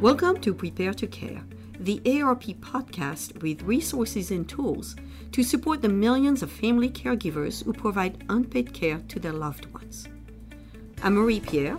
Welcome 0.00 0.40
to 0.40 0.54
Prepare 0.54 0.94
to 0.94 1.06
Care, 1.06 1.42
the 1.78 2.00
AARP 2.06 2.58
podcast 2.60 3.42
with 3.42 3.60
resources 3.60 4.30
and 4.30 4.48
tools 4.48 4.96
to 5.32 5.42
support 5.42 5.82
the 5.82 5.90
millions 5.90 6.42
of 6.42 6.50
family 6.50 6.88
caregivers 6.88 7.62
who 7.62 7.74
provide 7.74 8.24
unpaid 8.30 8.72
care 8.72 9.02
to 9.08 9.20
their 9.20 9.34
loved 9.34 9.66
ones. 9.74 10.08
I'm 11.02 11.16
Marie 11.16 11.40
Pierre, 11.40 11.76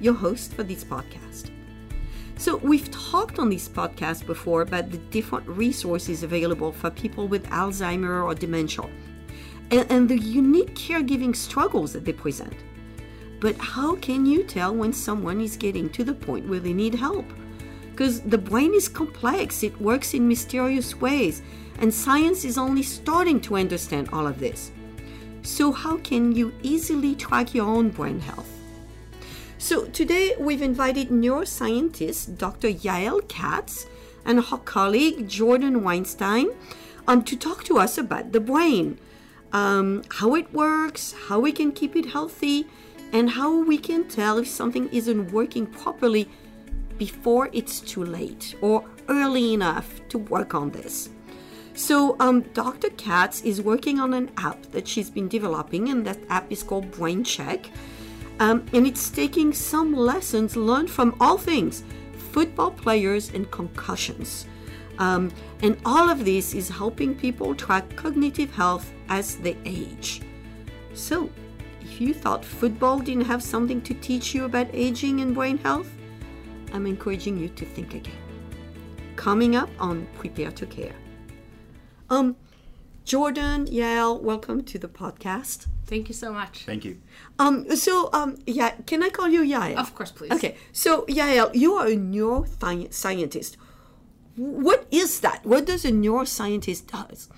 your 0.00 0.14
host 0.14 0.52
for 0.52 0.64
this 0.64 0.82
podcast. 0.82 1.52
So, 2.38 2.56
we've 2.56 2.90
talked 2.90 3.38
on 3.38 3.48
this 3.48 3.68
podcast 3.68 4.26
before 4.26 4.62
about 4.62 4.90
the 4.90 4.98
different 4.98 5.46
resources 5.46 6.24
available 6.24 6.72
for 6.72 6.90
people 6.90 7.28
with 7.28 7.46
Alzheimer 7.50 8.24
or 8.24 8.34
dementia 8.34 8.90
and, 9.70 9.86
and 9.92 10.08
the 10.08 10.18
unique 10.18 10.74
caregiving 10.74 11.36
struggles 11.36 11.92
that 11.92 12.04
they 12.04 12.14
present. 12.14 12.56
But 13.38 13.56
how 13.58 13.94
can 13.94 14.26
you 14.26 14.42
tell 14.42 14.74
when 14.74 14.92
someone 14.92 15.40
is 15.40 15.56
getting 15.56 15.88
to 15.90 16.02
the 16.02 16.14
point 16.14 16.48
where 16.48 16.58
they 16.58 16.72
need 16.72 16.96
help? 16.96 17.26
Because 18.00 18.22
the 18.22 18.38
brain 18.38 18.72
is 18.72 18.88
complex, 18.88 19.62
it 19.62 19.78
works 19.78 20.14
in 20.14 20.26
mysterious 20.26 20.98
ways, 20.98 21.42
and 21.80 21.92
science 21.92 22.46
is 22.46 22.56
only 22.56 22.82
starting 22.82 23.42
to 23.42 23.56
understand 23.56 24.08
all 24.10 24.26
of 24.26 24.40
this. 24.40 24.72
So, 25.42 25.70
how 25.70 25.98
can 25.98 26.32
you 26.32 26.54
easily 26.62 27.14
track 27.14 27.52
your 27.54 27.66
own 27.66 27.90
brain 27.90 28.18
health? 28.18 28.48
So, 29.58 29.84
today 29.84 30.34
we've 30.38 30.62
invited 30.62 31.10
neuroscientist 31.10 32.38
Dr. 32.38 32.68
Yael 32.68 33.28
Katz 33.28 33.86
and 34.24 34.42
her 34.46 34.56
colleague 34.56 35.28
Jordan 35.28 35.84
Weinstein 35.84 36.48
um, 37.06 37.22
to 37.24 37.36
talk 37.36 37.64
to 37.64 37.76
us 37.76 37.98
about 37.98 38.32
the 38.32 38.40
brain, 38.40 38.98
um, 39.52 40.04
how 40.08 40.34
it 40.36 40.50
works, 40.54 41.14
how 41.28 41.38
we 41.38 41.52
can 41.52 41.70
keep 41.70 41.94
it 41.94 42.06
healthy, 42.06 42.66
and 43.12 43.28
how 43.28 43.62
we 43.62 43.76
can 43.76 44.08
tell 44.08 44.38
if 44.38 44.48
something 44.48 44.88
isn't 44.88 45.32
working 45.32 45.66
properly 45.66 46.30
before 47.00 47.48
it's 47.54 47.80
too 47.80 48.04
late 48.04 48.54
or 48.60 48.84
early 49.08 49.54
enough 49.54 50.06
to 50.10 50.18
work 50.18 50.54
on 50.54 50.70
this. 50.70 51.08
So, 51.72 52.14
um, 52.20 52.42
Dr. 52.52 52.90
Katz 52.90 53.40
is 53.40 53.62
working 53.62 53.98
on 53.98 54.12
an 54.12 54.30
app 54.36 54.60
that 54.72 54.86
she's 54.86 55.08
been 55.08 55.26
developing, 55.26 55.88
and 55.88 56.06
that 56.06 56.18
app 56.28 56.52
is 56.52 56.62
called 56.62 56.90
Brain 56.90 57.24
Check. 57.24 57.70
Um, 58.38 58.66
and 58.74 58.86
it's 58.86 59.08
taking 59.08 59.54
some 59.54 59.94
lessons 59.94 60.56
learned 60.56 60.90
from 60.90 61.16
all 61.20 61.38
things 61.38 61.84
football 62.32 62.70
players 62.70 63.32
and 63.32 63.50
concussions. 63.50 64.46
Um, 64.98 65.32
and 65.62 65.78
all 65.86 66.10
of 66.10 66.26
this 66.26 66.52
is 66.54 66.68
helping 66.68 67.14
people 67.14 67.54
track 67.54 67.96
cognitive 67.96 68.52
health 68.52 68.92
as 69.08 69.36
they 69.36 69.56
age. 69.64 70.20
So, 70.92 71.30
if 71.80 71.98
you 71.98 72.12
thought 72.12 72.44
football 72.44 72.98
didn't 72.98 73.24
have 73.24 73.42
something 73.42 73.80
to 73.82 73.94
teach 73.94 74.34
you 74.34 74.44
about 74.44 74.68
aging 74.74 75.22
and 75.22 75.34
brain 75.34 75.56
health, 75.56 75.90
I'm 76.72 76.86
encouraging 76.86 77.38
you 77.38 77.48
to 77.48 77.64
think 77.64 77.94
again. 77.94 78.14
Coming 79.16 79.56
up 79.56 79.70
on 79.78 80.06
Prepare 80.18 80.52
to 80.52 80.66
Care. 80.66 80.94
Um, 82.08 82.36
Jordan, 83.04 83.66
Yael, 83.66 84.20
welcome 84.20 84.62
to 84.64 84.78
the 84.78 84.88
podcast. 84.88 85.66
Thank 85.86 86.08
you 86.08 86.14
so 86.14 86.32
much. 86.32 86.64
Thank 86.64 86.84
you. 86.84 87.00
Um, 87.38 87.74
so, 87.76 88.10
um, 88.12 88.36
yeah, 88.46 88.70
can 88.86 89.02
I 89.02 89.08
call 89.08 89.28
you 89.28 89.42
Yael? 89.42 89.76
Of 89.76 89.94
course, 89.94 90.12
please. 90.12 90.30
Okay, 90.30 90.56
so 90.70 91.02
Yael, 91.06 91.52
you 91.54 91.74
are 91.74 91.88
a 91.88 91.96
neuroscientist. 91.96 93.56
What 94.36 94.86
is 94.90 95.20
that? 95.20 95.44
What 95.44 95.66
does 95.66 95.84
a 95.84 95.90
neuroscientist 95.90 96.86
does? 96.86 97.28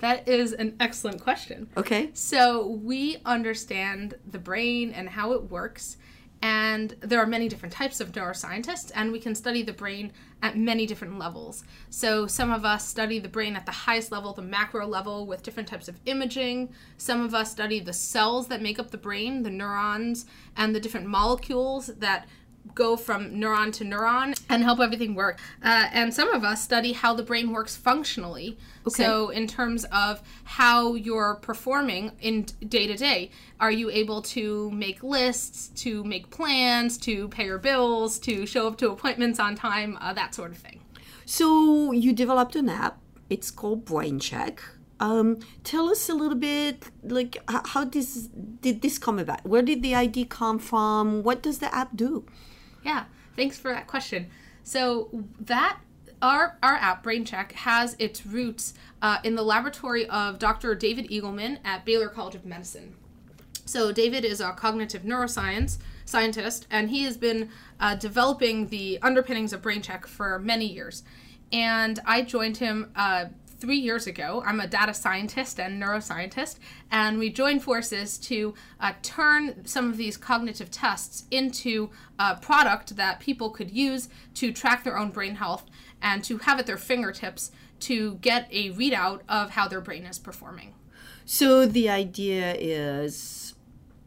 That 0.00 0.26
is 0.26 0.52
an 0.52 0.74
excellent 0.80 1.22
question. 1.22 1.68
Okay. 1.76 2.10
So, 2.14 2.66
we 2.66 3.18
understand 3.24 4.14
the 4.28 4.38
brain 4.38 4.90
and 4.90 5.10
how 5.10 5.32
it 5.32 5.50
works, 5.50 5.96
and 6.42 6.96
there 7.00 7.20
are 7.20 7.26
many 7.26 7.48
different 7.48 7.72
types 7.72 8.00
of 8.00 8.10
neuroscientists, 8.12 8.90
and 8.96 9.12
we 9.12 9.20
can 9.20 9.34
study 9.36 9.62
the 9.62 9.72
brain 9.72 10.12
at 10.42 10.58
many 10.58 10.86
different 10.86 11.16
levels. 11.16 11.62
So, 11.88 12.26
some 12.26 12.50
of 12.50 12.64
us 12.64 12.86
study 12.86 13.20
the 13.20 13.28
brain 13.28 13.54
at 13.54 13.64
the 13.64 13.72
highest 13.72 14.10
level, 14.10 14.32
the 14.32 14.42
macro 14.42 14.86
level, 14.86 15.24
with 15.24 15.44
different 15.44 15.68
types 15.68 15.86
of 15.86 16.00
imaging. 16.04 16.74
Some 16.96 17.20
of 17.24 17.32
us 17.32 17.52
study 17.52 17.78
the 17.78 17.92
cells 17.92 18.48
that 18.48 18.60
make 18.60 18.80
up 18.80 18.90
the 18.90 18.98
brain, 18.98 19.44
the 19.44 19.50
neurons, 19.50 20.26
and 20.56 20.74
the 20.74 20.80
different 20.80 21.06
molecules 21.06 21.86
that 21.86 22.26
go 22.74 22.96
from 22.96 23.30
neuron 23.32 23.72
to 23.74 23.84
neuron 23.84 24.38
and 24.48 24.62
help 24.62 24.80
everything 24.80 25.14
work. 25.14 25.38
Uh, 25.62 25.88
and 25.92 26.12
some 26.12 26.28
of 26.28 26.44
us 26.44 26.62
study 26.62 26.92
how 26.92 27.14
the 27.14 27.22
brain 27.22 27.52
works 27.52 27.76
functionally. 27.76 28.58
Okay. 28.86 29.04
So, 29.04 29.28
in 29.30 29.46
terms 29.46 29.84
of 29.92 30.22
how 30.44 30.94
you're 30.94 31.36
performing 31.36 32.12
in 32.20 32.46
day 32.66 32.86
to 32.86 32.96
day, 32.96 33.30
are 33.60 33.70
you 33.70 33.90
able 33.90 34.22
to 34.22 34.70
make 34.70 35.02
lists, 35.02 35.68
to 35.82 36.02
make 36.04 36.30
plans, 36.30 36.98
to 36.98 37.28
pay 37.28 37.46
your 37.46 37.58
bills, 37.58 38.18
to 38.20 38.46
show 38.46 38.66
up 38.66 38.78
to 38.78 38.90
appointments 38.90 39.38
on 39.38 39.54
time, 39.54 39.98
uh, 40.00 40.12
that 40.14 40.34
sort 40.34 40.50
of 40.50 40.58
thing? 40.58 40.80
So 41.24 41.92
you 41.92 42.12
developed 42.12 42.56
an 42.56 42.68
app. 42.68 42.98
It's 43.30 43.50
called 43.50 43.84
Brain 43.84 44.18
Check. 44.18 44.62
Um, 45.00 45.40
tell 45.64 45.88
us 45.88 46.08
a 46.08 46.14
little 46.14 46.38
bit, 46.38 46.84
like 47.02 47.36
how 47.48 47.84
this 47.84 48.28
did 48.60 48.82
this 48.82 48.98
come 48.98 49.18
about? 49.18 49.44
Where 49.44 49.62
did 49.62 49.82
the 49.82 49.94
idea 49.94 50.26
come 50.26 50.58
from? 50.58 51.24
What 51.24 51.42
does 51.42 51.58
the 51.58 51.74
app 51.74 51.96
do? 51.96 52.24
Yeah, 52.84 53.04
thanks 53.36 53.58
for 53.58 53.72
that 53.72 53.86
question. 53.86 54.28
So 54.64 55.08
that 55.40 55.78
our 56.20 56.56
our 56.62 56.76
app 56.76 57.02
Brain 57.02 57.24
Check 57.24 57.52
has 57.52 57.96
its 57.98 58.24
roots 58.24 58.74
uh, 59.02 59.18
in 59.24 59.34
the 59.34 59.42
laboratory 59.42 60.06
of 60.08 60.38
Dr. 60.38 60.74
David 60.74 61.08
Eagleman 61.08 61.58
at 61.64 61.84
Baylor 61.84 62.08
College 62.08 62.34
of 62.34 62.46
Medicine. 62.46 62.94
So 63.64 63.92
David 63.92 64.24
is 64.24 64.40
a 64.40 64.52
cognitive 64.52 65.02
neuroscience 65.02 65.78
scientist, 66.04 66.66
and 66.70 66.90
he 66.90 67.04
has 67.04 67.16
been 67.16 67.48
uh, 67.80 67.94
developing 67.94 68.68
the 68.68 68.98
underpinnings 69.02 69.52
of 69.52 69.62
Brain 69.62 69.82
Check 69.82 70.06
for 70.06 70.38
many 70.38 70.66
years. 70.66 71.02
And 71.52 72.00
I 72.06 72.22
joined 72.22 72.56
him 72.56 72.92
uh, 72.96 73.26
three 73.62 73.78
years 73.78 74.08
ago. 74.08 74.42
I'm 74.44 74.58
a 74.58 74.66
data 74.66 74.92
scientist 74.92 75.60
and 75.60 75.80
neuroscientist, 75.80 76.56
and 76.90 77.16
we 77.16 77.30
joined 77.30 77.62
forces 77.62 78.18
to 78.18 78.54
uh, 78.80 78.94
turn 79.02 79.64
some 79.64 79.88
of 79.88 79.96
these 79.96 80.16
cognitive 80.16 80.68
tests 80.68 81.24
into 81.30 81.90
a 82.18 82.34
product 82.34 82.96
that 82.96 83.20
people 83.20 83.50
could 83.50 83.70
use 83.70 84.08
to 84.34 84.52
track 84.52 84.82
their 84.82 84.98
own 84.98 85.10
brain 85.10 85.36
health 85.36 85.64
and 86.02 86.24
to 86.24 86.38
have 86.38 86.58
at 86.58 86.66
their 86.66 86.76
fingertips 86.76 87.52
to 87.78 88.14
get 88.16 88.48
a 88.50 88.72
readout 88.72 89.20
of 89.28 89.50
how 89.50 89.68
their 89.68 89.80
brain 89.80 90.06
is 90.06 90.18
performing. 90.18 90.74
So 91.24 91.64
the 91.64 91.88
idea 91.88 92.56
is, 92.58 93.54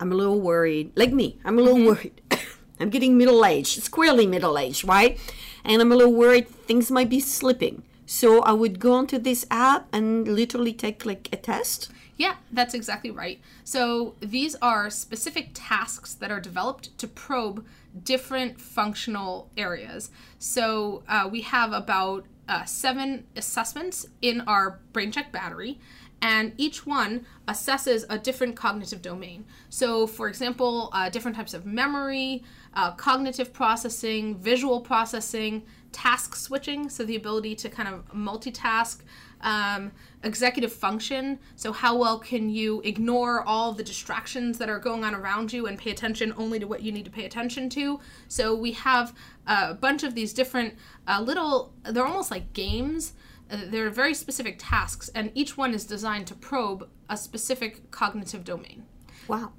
I'm 0.01 0.11
a 0.11 0.16
little 0.16 0.41
worried. 0.41 0.91
Like 0.97 1.13
me, 1.13 1.39
I'm 1.45 1.57
a 1.57 1.61
little 1.61 1.77
Mm-hmm. 1.79 1.87
worried. 1.87 2.22
I'm 2.81 2.89
getting 2.89 3.17
middle 3.17 3.45
aged, 3.45 3.81
squarely 3.83 4.27
middle 4.27 4.57
aged, 4.57 4.85
right? 4.85 5.17
And 5.63 5.81
I'm 5.81 5.93
a 5.93 5.95
little 5.95 6.13
worried 6.13 6.49
things 6.49 6.91
might 6.91 7.07
be 7.09 7.22
slipping. 7.22 7.83
So 8.05 8.41
I 8.41 8.51
would 8.51 8.79
go 8.79 8.93
onto 8.93 9.17
this 9.17 9.45
app 9.49 9.88
and 9.91 10.27
literally 10.27 10.73
take 10.73 11.05
like 11.05 11.29
a 11.31 11.38
test. 11.38 11.91
Yeah, 12.17 12.35
that's 12.51 12.73
exactly 12.73 13.11
right. 13.11 13.41
So 13.63 14.16
these 14.21 14.55
are 14.61 14.89
specific 14.89 15.49
tasks 15.53 16.13
that 16.13 16.31
are 16.31 16.39
developed 16.39 16.97
to 16.99 17.07
probe 17.07 17.66
different 18.03 18.59
functional 18.59 19.49
areas. 19.57 20.11
So 20.39 21.03
uh, 21.07 21.27
we 21.31 21.41
have 21.41 21.73
about 21.73 22.25
uh, 22.47 22.63
seven 22.66 23.25
assessments 23.35 24.07
in 24.22 24.41
our 24.41 24.79
BrainCheck 24.93 25.31
battery, 25.31 25.79
and 26.22 26.53
each 26.57 26.85
one 26.85 27.25
assesses 27.47 28.05
a 28.09 28.17
different 28.17 28.55
cognitive 28.55 29.01
domain. 29.01 29.45
So, 29.69 30.07
for 30.07 30.27
example, 30.27 30.89
uh, 30.93 31.09
different 31.09 31.35
types 31.35 31.53
of 31.53 31.66
memory, 31.66 32.43
uh, 32.73 32.91
cognitive 32.91 33.51
processing, 33.51 34.37
visual 34.37 34.81
processing, 34.81 35.63
task 35.95 36.35
switching, 36.35 36.89
so 36.89 37.06
the 37.06 37.16
ability 37.16 37.56
to 37.56 37.69
kind 37.69 37.88
of 37.88 38.06
multitask, 38.13 39.00
um, 39.39 39.91
executive 40.23 40.73
function, 40.73 41.39
so 41.56 41.72
how 41.72 41.95
well 41.95 42.19
can 42.19 42.50
you 42.50 42.81
ignore 42.83 43.41
all 43.44 43.72
the 43.72 43.83
distractions 43.83 44.57
that 44.57 44.69
are 44.69 44.79
going 44.79 45.05
on 45.05 45.16
around 45.16 45.53
you 45.53 45.67
and 45.67 45.78
pay 45.78 45.91
attention 45.91 46.34
only 46.38 46.59
to 46.59 46.67
what 46.67 46.81
you 46.81 46.91
need 46.91 47.05
to 47.05 47.11
pay 47.11 47.25
attention 47.25 47.70
to. 47.70 47.99
So 48.28 48.53
we 48.53 48.73
have 48.73 49.14
a 49.47 49.73
bunch 49.73 50.03
of 50.03 50.16
these 50.16 50.34
different 50.34 50.73
uh, 51.08 51.22
little, 51.22 51.73
they're 51.84 52.05
almost 52.05 52.29
like 52.29 52.52
games. 52.52 53.14
Uh, 53.49 53.58
they're 53.67 53.91
very 53.91 54.14
specific 54.14 54.55
tasks, 54.59 55.09
and 55.16 55.31
each 55.34 55.55
one 55.55 55.73
is 55.73 55.85
designed 55.85 56.28
to 56.28 56.35
probe 56.35 56.90
a 57.09 57.16
specific 57.16 57.90
cognitive 57.91 58.43
domain. 58.43 58.84
Wow. 59.28 59.53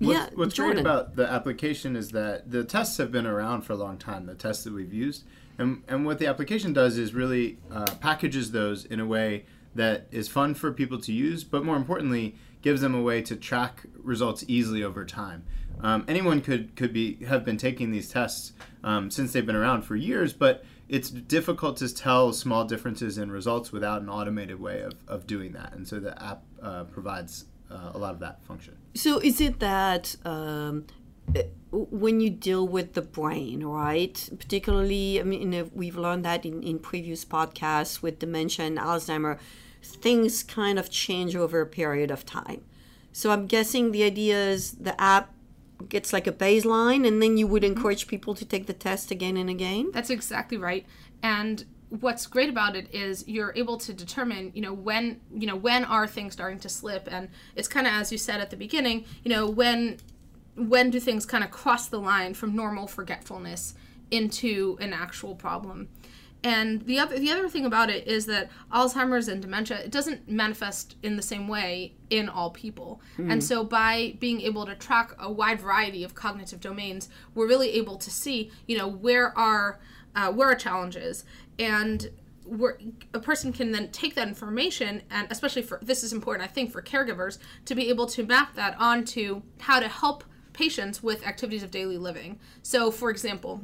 What's, 0.00 0.18
yeah, 0.18 0.28
what's 0.34 0.54
Jordan. 0.54 0.82
great 0.82 0.90
about 0.90 1.14
the 1.14 1.30
application 1.30 1.94
is 1.94 2.10
that 2.10 2.50
the 2.50 2.64
tests 2.64 2.96
have 2.96 3.12
been 3.12 3.26
around 3.26 3.62
for 3.62 3.74
a 3.74 3.76
long 3.76 3.98
time, 3.98 4.26
the 4.26 4.34
tests 4.34 4.64
that 4.64 4.72
we've 4.72 4.92
used. 4.92 5.24
And, 5.60 5.82
and 5.88 6.06
what 6.06 6.18
the 6.18 6.26
application 6.26 6.72
does 6.72 6.96
is 6.96 7.12
really 7.12 7.58
uh, 7.70 7.84
packages 8.00 8.50
those 8.50 8.86
in 8.86 8.98
a 8.98 9.06
way 9.06 9.44
that 9.74 10.06
is 10.10 10.26
fun 10.26 10.54
for 10.54 10.72
people 10.72 10.98
to 11.02 11.12
use, 11.12 11.44
but 11.44 11.64
more 11.64 11.76
importantly, 11.76 12.34
gives 12.62 12.80
them 12.80 12.94
a 12.94 13.02
way 13.02 13.20
to 13.22 13.36
track 13.36 13.84
results 13.94 14.42
easily 14.48 14.82
over 14.82 15.04
time. 15.04 15.44
Um, 15.82 16.04
anyone 16.08 16.40
could, 16.40 16.76
could 16.76 16.92
be 16.92 17.24
have 17.26 17.44
been 17.44 17.56
taking 17.56 17.90
these 17.90 18.08
tests 18.08 18.52
um, 18.82 19.10
since 19.10 19.32
they've 19.32 19.46
been 19.46 19.56
around 19.56 19.82
for 19.82 19.96
years, 19.96 20.32
but 20.32 20.64
it's 20.88 21.10
difficult 21.10 21.76
to 21.76 21.94
tell 21.94 22.32
small 22.32 22.64
differences 22.64 23.18
in 23.18 23.30
results 23.30 23.70
without 23.70 24.02
an 24.02 24.08
automated 24.08 24.60
way 24.60 24.80
of, 24.80 24.94
of 25.06 25.26
doing 25.26 25.52
that. 25.52 25.74
And 25.74 25.86
so 25.86 26.00
the 26.00 26.20
app 26.22 26.42
uh, 26.62 26.84
provides 26.84 27.44
uh, 27.70 27.92
a 27.94 27.98
lot 27.98 28.12
of 28.12 28.20
that 28.20 28.42
function. 28.44 28.76
So 28.94 29.18
is 29.18 29.40
it 29.40 29.60
that 29.60 30.16
um, 30.24 30.86
when 31.72 32.20
you 32.20 32.30
deal 32.30 32.66
with 32.66 32.94
the 32.94 33.02
brain, 33.02 33.64
right? 33.64 34.28
Particularly, 34.38 35.20
I 35.20 35.24
mean, 35.24 35.70
we've 35.72 35.96
learned 35.96 36.24
that 36.24 36.44
in, 36.44 36.62
in 36.62 36.78
previous 36.78 37.24
podcasts 37.24 38.02
with 38.02 38.18
dementia 38.18 38.66
and 38.66 38.78
Alzheimer, 38.78 39.38
things 39.82 40.42
kind 40.42 40.78
of 40.78 40.90
change 40.90 41.36
over 41.36 41.60
a 41.60 41.66
period 41.66 42.10
of 42.10 42.26
time. 42.26 42.62
So 43.12 43.30
I'm 43.30 43.46
guessing 43.46 43.92
the 43.92 44.02
idea 44.02 44.36
is 44.50 44.72
the 44.72 45.00
app 45.00 45.32
gets 45.88 46.12
like 46.12 46.26
a 46.26 46.32
baseline 46.32 47.06
and 47.06 47.22
then 47.22 47.36
you 47.36 47.46
would 47.46 47.62
mm-hmm. 47.62 47.76
encourage 47.76 48.06
people 48.06 48.34
to 48.34 48.44
take 48.44 48.66
the 48.66 48.72
test 48.72 49.10
again 49.10 49.36
and 49.36 49.48
again. 49.48 49.90
That's 49.92 50.10
exactly 50.10 50.58
right. 50.58 50.86
And 51.22 51.64
what's 51.88 52.26
great 52.26 52.48
about 52.48 52.76
it 52.76 52.92
is 52.94 53.26
you're 53.26 53.52
able 53.56 53.76
to 53.76 53.92
determine 53.92 54.52
you 54.54 54.62
know 54.62 54.72
when 54.72 55.20
you 55.34 55.44
know 55.44 55.56
when 55.56 55.84
are 55.84 56.06
things 56.06 56.32
starting 56.32 56.58
to 56.58 56.68
slip 56.68 57.08
and 57.10 57.28
it's 57.56 57.66
kind 57.66 57.84
of 57.84 57.92
as 57.92 58.12
you 58.12 58.16
said 58.16 58.40
at 58.40 58.48
the 58.50 58.56
beginning 58.56 59.04
you 59.24 59.28
know 59.28 59.44
when 59.44 59.98
when 60.56 60.90
do 60.90 61.00
things 61.00 61.24
kind 61.26 61.44
of 61.44 61.50
cross 61.50 61.88
the 61.88 61.98
line 61.98 62.34
from 62.34 62.54
normal 62.54 62.86
forgetfulness 62.86 63.74
into 64.10 64.76
an 64.80 64.92
actual 64.92 65.34
problem 65.34 65.88
and 66.42 66.86
the 66.86 66.98
other 66.98 67.18
the 67.18 67.30
other 67.30 67.48
thing 67.48 67.66
about 67.66 67.90
it 67.90 68.06
is 68.06 68.26
that 68.26 68.50
Alzheimer's 68.72 69.28
and 69.28 69.42
dementia 69.42 69.78
it 69.78 69.90
doesn't 69.90 70.28
manifest 70.28 70.96
in 71.02 71.16
the 71.16 71.22
same 71.22 71.48
way 71.48 71.94
in 72.08 72.28
all 72.28 72.50
people. 72.50 73.00
Mm. 73.18 73.32
And 73.32 73.44
so 73.44 73.62
by 73.62 74.16
being 74.20 74.40
able 74.40 74.64
to 74.66 74.74
track 74.74 75.12
a 75.18 75.30
wide 75.30 75.60
variety 75.60 76.02
of 76.02 76.14
cognitive 76.14 76.60
domains, 76.60 77.08
we're 77.34 77.46
really 77.46 77.72
able 77.72 77.96
to 77.96 78.10
see, 78.10 78.50
you 78.66 78.78
know, 78.78 78.88
where 78.88 79.36
are 79.38 79.80
uh, 80.16 80.32
where 80.32 80.50
are 80.50 80.54
challenges 80.54 81.24
and 81.58 82.10
where 82.44 82.78
a 83.12 83.20
person 83.20 83.52
can 83.52 83.70
then 83.70 83.90
take 83.90 84.14
that 84.14 84.26
information 84.26 85.02
and 85.10 85.30
especially 85.30 85.62
for 85.62 85.78
this 85.82 86.02
is 86.02 86.12
important 86.12 86.48
i 86.48 86.50
think 86.50 86.72
for 86.72 86.82
caregivers 86.82 87.38
to 87.64 87.76
be 87.76 87.88
able 87.90 88.06
to 88.06 88.24
map 88.24 88.54
that 88.54 88.74
onto 88.80 89.42
how 89.60 89.78
to 89.78 89.86
help 89.86 90.24
patients 90.60 91.02
with 91.02 91.26
activities 91.26 91.62
of 91.62 91.70
daily 91.70 91.96
living. 91.96 92.38
So 92.62 92.90
for 92.90 93.10
example 93.10 93.62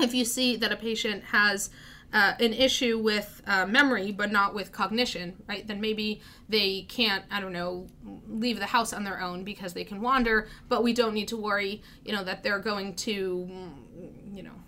if 0.00 0.14
you 0.14 0.24
see 0.24 0.56
that 0.56 0.72
a 0.72 0.76
patient 0.76 1.22
has 1.24 1.70
uh, 2.12 2.32
an 2.40 2.52
issue 2.52 2.98
with 2.98 3.42
uh, 3.46 3.66
memory 3.66 4.12
but 4.12 4.30
not 4.30 4.54
with 4.54 4.72
cognition 4.72 5.36
right 5.48 5.66
then 5.66 5.80
maybe 5.80 6.20
they 6.48 6.82
can't 6.82 7.24
i 7.30 7.40
don't 7.40 7.52
know 7.52 7.86
leave 8.28 8.58
the 8.58 8.66
house 8.66 8.92
on 8.92 9.04
their 9.04 9.20
own 9.20 9.44
because 9.44 9.72
they 9.72 9.84
can 9.84 10.00
wander 10.00 10.48
but 10.68 10.82
we 10.82 10.92
don't 10.92 11.14
need 11.14 11.28
to 11.28 11.36
worry 11.36 11.82
you 12.04 12.12
know 12.12 12.24
that 12.24 12.42
they're 12.42 12.58
going 12.58 12.94
to 12.94 13.48
you 14.32 14.42
know 14.42 14.58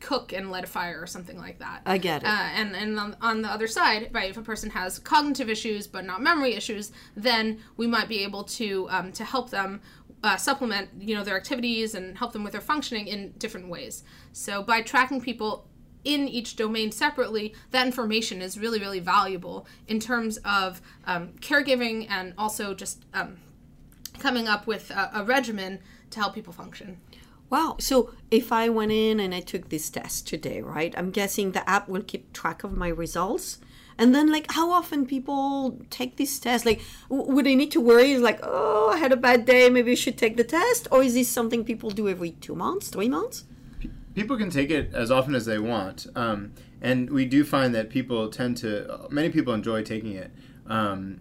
cook 0.00 0.32
and 0.32 0.50
light 0.50 0.64
a 0.64 0.66
fire 0.66 1.00
or 1.00 1.06
something 1.06 1.38
like 1.38 1.58
that. 1.58 1.82
I 1.86 1.98
get 1.98 2.22
it. 2.22 2.28
Uh, 2.28 2.48
and 2.54 2.74
and 2.74 2.98
on, 2.98 3.16
on, 3.20 3.42
the 3.42 3.48
other 3.48 3.66
side, 3.66 4.08
right, 4.12 4.30
if 4.30 4.36
a 4.36 4.42
person 4.42 4.70
has 4.70 4.98
cognitive 4.98 5.48
issues 5.48 5.86
but 5.86 6.04
not 6.04 6.22
memory 6.22 6.54
issues, 6.54 6.92
then 7.14 7.60
we 7.76 7.86
might 7.86 8.08
be 8.08 8.24
able 8.24 8.44
to 8.44 8.88
um, 8.90 9.12
to 9.12 9.24
help 9.24 9.50
them 9.50 9.80
uh, 10.22 10.36
supplement 10.36 10.88
you 10.98 11.14
know 11.14 11.22
their 11.22 11.36
activities 11.36 11.94
and 11.94 12.18
help 12.18 12.32
them 12.32 12.42
with 12.42 12.52
their 12.52 12.60
functioning 12.60 13.06
in 13.06 13.32
different 13.38 13.68
ways. 13.68 14.02
So 14.32 14.62
by 14.62 14.82
tracking 14.82 15.20
people 15.20 15.66
in 16.02 16.26
each 16.26 16.56
domain 16.56 16.90
separately, 16.90 17.54
that 17.70 17.86
information 17.86 18.40
is 18.40 18.58
really 18.58 18.80
really 18.80 19.00
valuable 19.00 19.66
in 19.86 20.00
terms 20.00 20.38
of 20.38 20.80
um, 21.04 21.28
caregiving 21.40 22.06
and 22.08 22.32
also 22.38 22.74
just 22.74 23.04
um, 23.12 23.36
coming 24.18 24.48
up 24.48 24.66
with 24.66 24.90
a, 24.90 25.10
a 25.14 25.24
regimen 25.24 25.78
to 26.10 26.20
help 26.20 26.34
people 26.34 26.52
function. 26.52 26.98
Wow. 27.50 27.76
So 27.80 28.12
if 28.30 28.52
I 28.52 28.68
went 28.68 28.92
in 28.92 29.18
and 29.18 29.34
I 29.34 29.40
took 29.40 29.68
this 29.68 29.90
test 29.90 30.28
today, 30.28 30.62
right? 30.62 30.94
I'm 30.96 31.10
guessing 31.10 31.50
the 31.50 31.68
app 31.68 31.88
will 31.88 32.02
keep 32.02 32.32
track 32.32 32.62
of 32.62 32.76
my 32.76 32.88
results. 32.88 33.58
And 33.98 34.14
then, 34.14 34.32
like, 34.32 34.50
how 34.52 34.70
often 34.70 35.04
people 35.04 35.78
take 35.90 36.16
this 36.16 36.38
test? 36.38 36.64
Like, 36.64 36.80
w- 37.10 37.30
would 37.34 37.44
they 37.44 37.54
need 37.54 37.70
to 37.72 37.82
worry? 37.82 38.16
Like, 38.16 38.40
oh, 38.42 38.88
I 38.94 38.96
had 38.96 39.12
a 39.12 39.16
bad 39.16 39.44
day. 39.44 39.68
Maybe 39.68 39.92
I 39.92 39.94
should 39.94 40.16
take 40.16 40.38
the 40.38 40.44
test. 40.44 40.88
Or 40.90 41.02
is 41.02 41.12
this 41.12 41.28
something 41.28 41.64
people 41.64 41.90
do 41.90 42.08
every 42.08 42.30
two 42.30 42.54
months, 42.54 42.88
three 42.88 43.10
months? 43.10 43.44
People 44.14 44.38
can 44.38 44.48
take 44.48 44.70
it 44.70 44.94
as 44.94 45.10
often 45.10 45.34
as 45.34 45.44
they 45.44 45.58
want. 45.58 46.06
Um, 46.14 46.52
and 46.80 47.10
we 47.10 47.26
do 47.26 47.44
find 47.44 47.74
that 47.74 47.90
people 47.90 48.30
tend 48.30 48.56
to, 48.58 49.06
many 49.10 49.28
people 49.28 49.52
enjoy 49.52 49.82
taking 49.82 50.12
it. 50.12 50.30
Um, 50.66 51.20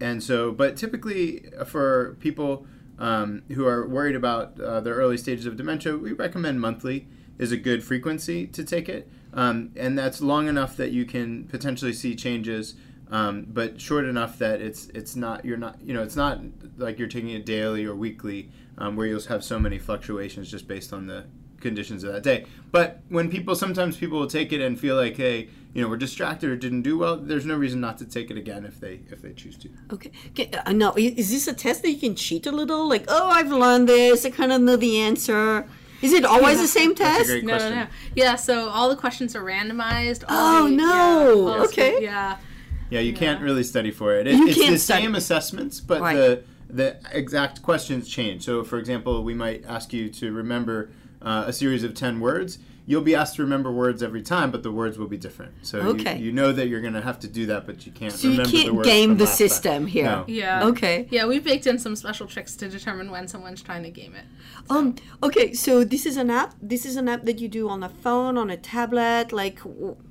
and 0.00 0.22
so, 0.22 0.52
but 0.52 0.76
typically 0.76 1.50
for 1.66 2.16
people, 2.20 2.64
um, 3.00 3.42
who 3.52 3.66
are 3.66 3.88
worried 3.88 4.14
about 4.14 4.60
uh, 4.60 4.80
their 4.80 4.94
early 4.94 5.16
stages 5.16 5.46
of 5.46 5.56
dementia, 5.56 5.96
we 5.96 6.12
recommend 6.12 6.60
monthly 6.60 7.08
is 7.38 7.50
a 7.50 7.56
good 7.56 7.82
frequency 7.82 8.46
to 8.46 8.62
take 8.62 8.88
it. 8.88 9.10
Um, 9.32 9.72
and 9.74 9.98
that's 9.98 10.20
long 10.20 10.46
enough 10.46 10.76
that 10.76 10.92
you 10.92 11.06
can 11.06 11.44
potentially 11.44 11.94
see 11.94 12.14
changes, 12.14 12.74
um, 13.10 13.46
but 13.48 13.80
short 13.80 14.04
enough 14.04 14.38
that 14.38 14.60
it's 14.60 14.86
it's 14.88 15.16
not 15.16 15.44
you're 15.44 15.56
not 15.56 15.80
you 15.82 15.94
know 15.94 16.02
it's 16.02 16.16
not 16.16 16.40
like 16.76 16.98
you're 16.98 17.08
taking 17.08 17.30
it 17.30 17.46
daily 17.46 17.84
or 17.84 17.94
weekly, 17.94 18.50
um, 18.76 18.96
where 18.96 19.06
you'll 19.06 19.22
have 19.22 19.42
so 19.42 19.58
many 19.58 19.78
fluctuations 19.78 20.50
just 20.50 20.68
based 20.68 20.92
on 20.92 21.06
the 21.06 21.24
conditions 21.60 22.04
of 22.04 22.12
that 22.12 22.22
day. 22.22 22.46
But 22.72 23.00
when 23.08 23.30
people 23.30 23.54
sometimes 23.54 23.96
people 23.96 24.18
will 24.18 24.26
take 24.26 24.52
it 24.52 24.60
and 24.60 24.78
feel 24.78 24.96
like, 24.96 25.16
hey, 25.16 25.48
you 25.72 25.82
know, 25.82 25.88
we're 25.88 25.96
distracted 25.96 26.50
or 26.50 26.56
didn't 26.56 26.82
do 26.82 26.98
well, 26.98 27.16
there's 27.16 27.46
no 27.46 27.56
reason 27.56 27.80
not 27.80 27.98
to 27.98 28.04
take 28.04 28.30
it 28.30 28.36
again 28.36 28.64
if 28.64 28.80
they 28.80 29.00
if 29.10 29.22
they 29.22 29.32
choose 29.32 29.56
to. 29.58 29.68
Okay. 29.92 30.10
okay 30.30 30.50
uh, 30.66 30.72
now, 30.72 30.92
is 30.94 31.30
this 31.30 31.46
a 31.46 31.54
test 31.54 31.82
that 31.82 31.90
you 31.90 31.98
can 31.98 32.14
cheat 32.14 32.46
a 32.46 32.52
little? 32.52 32.88
Like, 32.88 33.04
oh, 33.08 33.28
I've 33.28 33.50
learned 33.50 33.88
this. 33.88 34.24
I 34.24 34.30
kind 34.30 34.52
of 34.52 34.60
know 34.60 34.76
the 34.76 34.98
answer. 34.98 35.66
Is 36.02 36.12
it 36.12 36.24
always 36.24 36.56
yeah. 36.56 36.62
the 36.62 36.68
same 36.68 36.94
test? 36.94 37.28
no, 37.28 37.58
no, 37.58 37.70
no. 37.70 37.86
Yeah. 38.16 38.36
So 38.36 38.68
all 38.68 38.88
the 38.88 38.96
questions 38.96 39.36
are 39.36 39.42
randomized. 39.42 40.24
oh 40.28 40.64
the, 40.64 40.76
no. 40.76 41.56
Yeah, 41.56 41.62
okay. 41.64 42.02
yeah. 42.02 42.36
Yeah, 42.88 43.00
you 43.00 43.12
yeah. 43.12 43.18
can't 43.18 43.40
really 43.40 43.62
study 43.62 43.92
for 43.92 44.14
it. 44.14 44.26
it 44.26 44.34
you 44.34 44.48
it's 44.48 44.58
can't 44.58 44.72
the 44.72 44.78
study. 44.78 45.02
same 45.02 45.14
assessments, 45.14 45.78
but 45.80 46.00
right. 46.00 46.16
the 46.16 46.42
the 46.68 46.96
exact 47.12 47.62
questions 47.62 48.08
change. 48.08 48.44
So, 48.44 48.64
for 48.64 48.78
example, 48.78 49.22
we 49.22 49.34
might 49.34 49.64
ask 49.66 49.92
you 49.92 50.08
to 50.10 50.32
remember 50.32 50.90
uh, 51.22 51.44
a 51.46 51.52
series 51.52 51.84
of 51.84 51.94
10 51.94 52.20
words, 52.20 52.58
you'll 52.90 53.02
be 53.02 53.14
asked 53.14 53.36
to 53.36 53.42
remember 53.42 53.70
words 53.70 54.02
every 54.02 54.20
time, 54.20 54.50
but 54.50 54.64
the 54.64 54.72
words 54.72 54.98
will 54.98 55.06
be 55.06 55.16
different. 55.16 55.52
So 55.62 55.78
okay. 55.78 56.18
you, 56.18 56.26
you 56.26 56.32
know 56.32 56.50
that 56.50 56.66
you're 56.66 56.80
going 56.80 56.94
to 56.94 57.00
have 57.00 57.20
to 57.20 57.28
do 57.28 57.46
that, 57.46 57.64
but 57.64 57.86
you 57.86 57.92
can't 57.92 58.12
remember 58.22 58.42
the 58.42 58.48
words. 58.48 58.50
so 58.50 58.56
you 58.58 58.72
can't 58.72 58.84
game 58.84 59.16
the 59.16 59.28
system 59.28 59.84
time. 59.84 59.86
here. 59.86 60.04
No. 60.04 60.24
Yeah. 60.26 60.64
Okay. 60.66 61.06
Yeah, 61.08 61.26
we've 61.26 61.44
baked 61.44 61.68
in 61.68 61.78
some 61.78 61.94
special 61.94 62.26
tricks 62.26 62.56
to 62.56 62.68
determine 62.68 63.12
when 63.12 63.28
someone's 63.28 63.62
trying 63.62 63.84
to 63.84 63.90
game 63.90 64.16
it. 64.16 64.24
So. 64.68 64.74
Um. 64.74 64.96
Okay. 65.22 65.52
So 65.52 65.84
this 65.84 66.04
is 66.04 66.16
an 66.16 66.30
app. 66.30 66.54
This 66.60 66.84
is 66.84 66.96
an 66.96 67.08
app 67.08 67.22
that 67.26 67.38
you 67.38 67.48
do 67.48 67.68
on 67.68 67.84
a 67.84 67.88
phone, 67.88 68.36
on 68.36 68.50
a 68.50 68.56
tablet, 68.56 69.32
like 69.32 69.60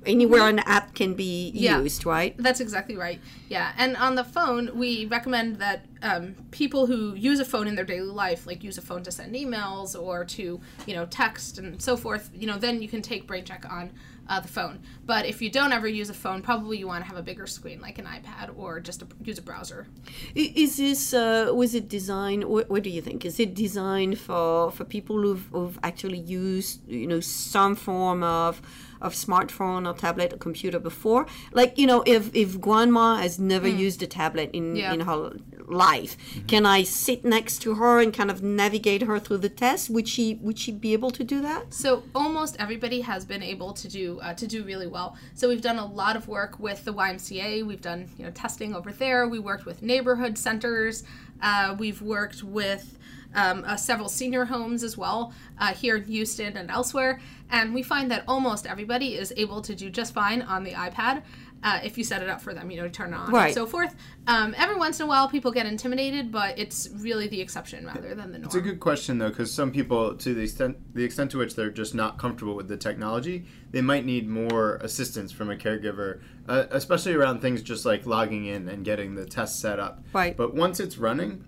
anywhere 0.06 0.48
an 0.48 0.60
app 0.60 0.94
can 0.94 1.12
be 1.12 1.50
yeah. 1.54 1.80
used, 1.80 2.06
right? 2.06 2.34
That's 2.38 2.60
exactly 2.60 2.96
right. 2.96 3.20
Yeah. 3.50 3.72
And 3.76 3.94
on 3.96 4.14
the 4.14 4.24
phone, 4.24 4.70
we 4.74 5.04
recommend 5.04 5.56
that 5.56 5.84
um, 6.02 6.34
people 6.50 6.86
who 6.86 7.14
use 7.14 7.40
a 7.40 7.44
phone 7.44 7.66
in 7.66 7.74
their 7.74 7.84
daily 7.84 8.08
life, 8.08 8.46
like 8.46 8.64
use 8.64 8.78
a 8.78 8.82
phone 8.82 9.02
to 9.02 9.10
send 9.10 9.34
emails 9.34 10.00
or 10.00 10.24
to, 10.24 10.60
you 10.86 10.94
know, 10.94 11.06
text 11.06 11.58
and 11.58 11.80
so 11.80 11.96
forth, 11.96 12.30
you 12.34 12.46
know, 12.46 12.58
then 12.58 12.80
you 12.82 12.88
can 12.88 13.02
take 13.02 13.26
BrainCheck 13.26 13.70
on 13.70 13.90
uh, 14.28 14.40
the 14.40 14.48
phone. 14.48 14.80
But 15.04 15.26
if 15.26 15.42
you 15.42 15.50
don't 15.50 15.72
ever 15.72 15.88
use 15.88 16.08
a 16.08 16.14
phone, 16.14 16.40
probably 16.40 16.78
you 16.78 16.86
want 16.86 17.04
to 17.04 17.08
have 17.08 17.18
a 17.18 17.22
bigger 17.22 17.46
screen 17.46 17.80
like 17.80 17.98
an 17.98 18.06
iPad 18.06 18.56
or 18.56 18.80
just 18.80 19.02
a, 19.02 19.06
use 19.22 19.38
a 19.38 19.42
browser. 19.42 19.88
Is 20.34 20.76
this 20.76 21.12
uh, 21.12 21.50
was 21.54 21.74
it 21.74 21.88
designed? 21.88 22.44
What, 22.44 22.70
what, 22.70 22.82
do 22.82 22.90
you 22.90 23.02
think? 23.02 23.24
Is 23.24 23.40
it 23.40 23.54
designed 23.54 24.18
for 24.18 24.70
for 24.70 24.84
people 24.84 25.20
who've, 25.20 25.46
who've 25.52 25.78
actually 25.82 26.18
used 26.18 26.88
you 26.88 27.08
know 27.08 27.20
some 27.20 27.74
form 27.74 28.22
of 28.22 28.62
of 29.00 29.14
smartphone 29.14 29.88
or 29.88 29.96
tablet 29.96 30.32
or 30.32 30.36
computer 30.36 30.78
before. 30.78 31.26
Like 31.52 31.78
you 31.78 31.86
know, 31.86 32.02
if 32.06 32.34
if 32.34 32.60
grandma 32.60 33.16
has 33.16 33.38
never 33.38 33.68
mm. 33.68 33.78
used 33.78 34.02
a 34.02 34.06
tablet 34.06 34.50
in 34.52 34.76
yeah. 34.76 34.92
in 34.92 35.00
her 35.00 35.32
life, 35.70 36.16
mm-hmm. 36.18 36.46
can 36.46 36.66
I 36.66 36.82
sit 36.82 37.24
next 37.24 37.60
to 37.62 37.74
her 37.74 38.00
and 38.00 38.12
kind 38.12 38.30
of 38.30 38.42
navigate 38.42 39.02
her 39.02 39.18
through 39.18 39.38
the 39.38 39.48
test? 39.48 39.90
Would 39.90 40.08
she 40.08 40.38
would 40.42 40.58
she 40.58 40.72
be 40.72 40.92
able 40.92 41.10
to 41.12 41.24
do 41.24 41.40
that? 41.42 41.72
So 41.72 42.02
almost 42.14 42.56
everybody 42.58 43.00
has 43.02 43.24
been 43.24 43.42
able 43.42 43.72
to 43.74 43.88
do 43.88 44.20
uh, 44.20 44.34
to 44.34 44.46
do 44.46 44.64
really 44.64 44.86
well. 44.86 45.16
So 45.34 45.48
we've 45.48 45.62
done 45.62 45.78
a 45.78 45.86
lot 45.86 46.16
of 46.16 46.28
work 46.28 46.58
with 46.58 46.84
the 46.84 46.92
YMCA. 46.92 47.66
We've 47.66 47.82
done 47.82 48.08
you 48.18 48.24
know 48.24 48.30
testing 48.30 48.74
over 48.74 48.92
there. 48.92 49.28
We 49.28 49.38
worked 49.38 49.66
with 49.66 49.82
neighborhood 49.82 50.38
centers. 50.38 51.04
Uh, 51.42 51.74
we've 51.78 52.02
worked 52.02 52.42
with 52.42 52.98
um, 53.34 53.64
uh, 53.66 53.76
several 53.76 54.08
senior 54.08 54.44
homes 54.44 54.82
as 54.82 54.96
well 54.96 55.32
uh, 55.58 55.72
here 55.72 55.96
in 55.96 56.04
Houston 56.04 56.56
and 56.56 56.70
elsewhere. 56.70 57.20
And 57.50 57.74
we 57.74 57.82
find 57.82 58.10
that 58.10 58.24
almost 58.28 58.66
everybody 58.66 59.14
is 59.14 59.32
able 59.36 59.60
to 59.62 59.74
do 59.74 59.90
just 59.90 60.14
fine 60.14 60.42
on 60.42 60.64
the 60.64 60.72
iPad. 60.72 61.22
Uh, 61.62 61.78
if 61.84 61.98
you 61.98 62.04
set 62.04 62.22
it 62.22 62.28
up 62.28 62.40
for 62.40 62.54
them, 62.54 62.70
you 62.70 62.76
know, 62.78 62.84
to 62.84 62.90
turn 62.90 63.12
on 63.12 63.30
right. 63.30 63.46
and 63.46 63.54
so 63.54 63.66
forth. 63.66 63.94
Um, 64.26 64.54
every 64.56 64.76
once 64.76 64.98
in 64.98 65.04
a 65.04 65.08
while, 65.08 65.28
people 65.28 65.50
get 65.50 65.66
intimidated, 65.66 66.32
but 66.32 66.58
it's 66.58 66.88
really 66.94 67.28
the 67.28 67.40
exception 67.40 67.84
rather 67.84 68.14
than 68.14 68.32
the 68.32 68.38
norm. 68.38 68.44
It's 68.46 68.54
a 68.54 68.60
good 68.60 68.80
question 68.80 69.18
though, 69.18 69.28
because 69.28 69.52
some 69.52 69.70
people, 69.70 70.14
to 70.14 70.34
the 70.34 70.42
extent 70.42 70.78
the 70.94 71.04
extent 71.04 71.30
to 71.32 71.38
which 71.38 71.54
they're 71.56 71.70
just 71.70 71.94
not 71.94 72.18
comfortable 72.18 72.54
with 72.54 72.68
the 72.68 72.76
technology, 72.76 73.44
they 73.70 73.82
might 73.82 74.06
need 74.06 74.28
more 74.28 74.76
assistance 74.76 75.32
from 75.32 75.50
a 75.50 75.56
caregiver, 75.56 76.20
uh, 76.48 76.64
especially 76.70 77.14
around 77.14 77.40
things 77.40 77.62
just 77.62 77.84
like 77.84 78.06
logging 78.06 78.46
in 78.46 78.68
and 78.68 78.84
getting 78.84 79.14
the 79.14 79.26
test 79.26 79.60
set 79.60 79.78
up. 79.78 80.02
Right. 80.12 80.36
But 80.36 80.54
once 80.54 80.80
it's 80.80 80.96
running, 80.96 81.44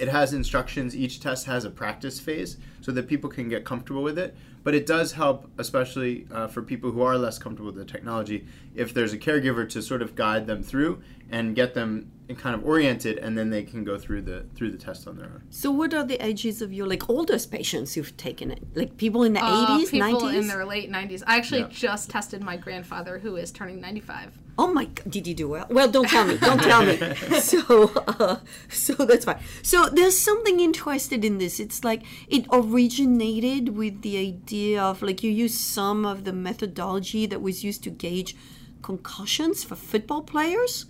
it 0.00 0.08
has 0.08 0.32
instructions. 0.32 0.96
Each 0.96 1.20
test 1.20 1.44
has 1.44 1.66
a 1.66 1.70
practice 1.70 2.18
phase 2.18 2.56
so 2.80 2.90
that 2.92 3.06
people 3.06 3.28
can 3.28 3.50
get 3.50 3.66
comfortable 3.66 4.02
with 4.02 4.18
it. 4.18 4.34
But 4.64 4.74
it 4.74 4.86
does 4.86 5.12
help, 5.12 5.50
especially 5.58 6.26
uh, 6.32 6.48
for 6.48 6.62
people 6.62 6.90
who 6.90 7.02
are 7.02 7.18
less 7.18 7.38
comfortable 7.38 7.66
with 7.66 7.76
the 7.76 7.84
technology, 7.84 8.46
if 8.74 8.94
there's 8.94 9.12
a 9.12 9.18
caregiver 9.18 9.68
to 9.68 9.82
sort 9.82 10.00
of 10.00 10.14
guide 10.14 10.46
them 10.46 10.62
through 10.62 11.02
and 11.30 11.54
get 11.54 11.74
them 11.74 12.10
kind 12.38 12.54
of 12.54 12.64
oriented, 12.64 13.18
and 13.18 13.36
then 13.36 13.50
they 13.50 13.62
can 13.62 13.84
go 13.84 13.98
through 13.98 14.22
the 14.22 14.44
through 14.54 14.70
the 14.70 14.78
test 14.78 15.06
on 15.08 15.16
their 15.16 15.26
own. 15.26 15.42
So, 15.50 15.70
what 15.70 15.92
are 15.94 16.04
the 16.04 16.24
ages 16.24 16.62
of 16.62 16.72
your 16.72 16.86
like 16.86 17.08
oldest 17.08 17.50
patients 17.50 17.94
who've 17.94 18.16
taken 18.16 18.50
it? 18.50 18.62
Like 18.74 18.96
people 18.96 19.22
in 19.24 19.32
the 19.32 19.44
Uh, 19.44 19.74
eighties, 19.76 19.90
people 19.90 20.20
nineties. 20.20 20.40
in 20.42 20.48
their 20.48 20.64
late 20.64 20.90
90s. 20.90 21.22
I 21.26 21.36
actually 21.36 21.60
Yeah. 21.60 21.68
just 21.70 22.10
tested 22.10 22.42
my 22.42 22.56
grandfather 22.56 23.18
who 23.18 23.36
is 23.36 23.50
turning 23.50 23.80
95. 23.80 24.38
Oh 24.58 24.70
my! 24.72 24.84
g- 24.84 24.90
Did 25.08 25.26
he 25.26 25.32
do 25.34 25.48
well? 25.48 25.66
Well, 25.70 25.90
don't 25.90 26.08
tell 26.08 26.26
me. 26.26 26.36
Don't 26.36 26.62
tell 26.62 26.84
me. 26.84 26.96
So, 27.40 27.92
uh, 28.06 28.36
so 28.68 28.92
that's 28.94 29.24
fine. 29.24 29.40
So 29.62 29.88
there's 29.88 30.18
something 30.18 30.60
interested 30.60 31.24
in 31.24 31.38
this. 31.38 31.58
It's 31.60 31.82
like 31.82 32.02
it 32.28 32.44
originated 32.52 33.70
with 33.70 34.02
the 34.02 34.18
idea 34.18 34.82
of 34.82 35.00
like 35.02 35.22
you 35.22 35.30
use 35.30 35.54
some 35.58 36.04
of 36.04 36.24
the 36.24 36.32
methodology 36.32 37.24
that 37.26 37.40
was 37.40 37.64
used 37.64 37.82
to 37.84 37.90
gauge 37.90 38.36
concussions 38.82 39.64
for 39.64 39.76
football 39.76 40.22
players. 40.22 40.86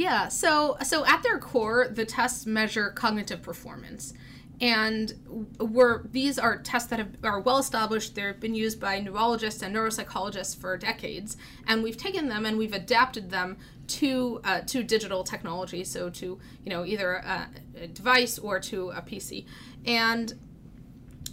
Yeah, 0.00 0.28
so 0.28 0.78
so 0.82 1.04
at 1.04 1.22
their 1.22 1.38
core, 1.38 1.86
the 1.86 2.06
tests 2.06 2.46
measure 2.46 2.88
cognitive 2.88 3.42
performance. 3.42 4.14
And 4.58 5.12
we're, 5.58 6.04
these 6.04 6.38
are 6.38 6.56
tests 6.56 6.88
that 6.88 6.98
have, 6.98 7.16
are 7.22 7.38
well 7.38 7.58
established. 7.58 8.14
They've 8.14 8.40
been 8.40 8.54
used 8.54 8.80
by 8.80 9.00
neurologists 9.00 9.60
and 9.60 9.76
neuropsychologists 9.76 10.56
for 10.56 10.78
decades. 10.78 11.36
And 11.66 11.82
we've 11.82 11.98
taken 11.98 12.30
them 12.30 12.46
and 12.46 12.56
we've 12.56 12.72
adapted 12.72 13.28
them 13.28 13.58
to 13.88 14.40
uh, 14.42 14.62
to 14.62 14.82
digital 14.82 15.22
technology, 15.22 15.84
so 15.84 16.08
to 16.08 16.38
you 16.64 16.70
know 16.70 16.86
either 16.86 17.16
a, 17.16 17.50
a 17.82 17.86
device 17.86 18.38
or 18.38 18.58
to 18.58 18.88
a 18.92 19.02
PC. 19.02 19.44
And 19.84 20.32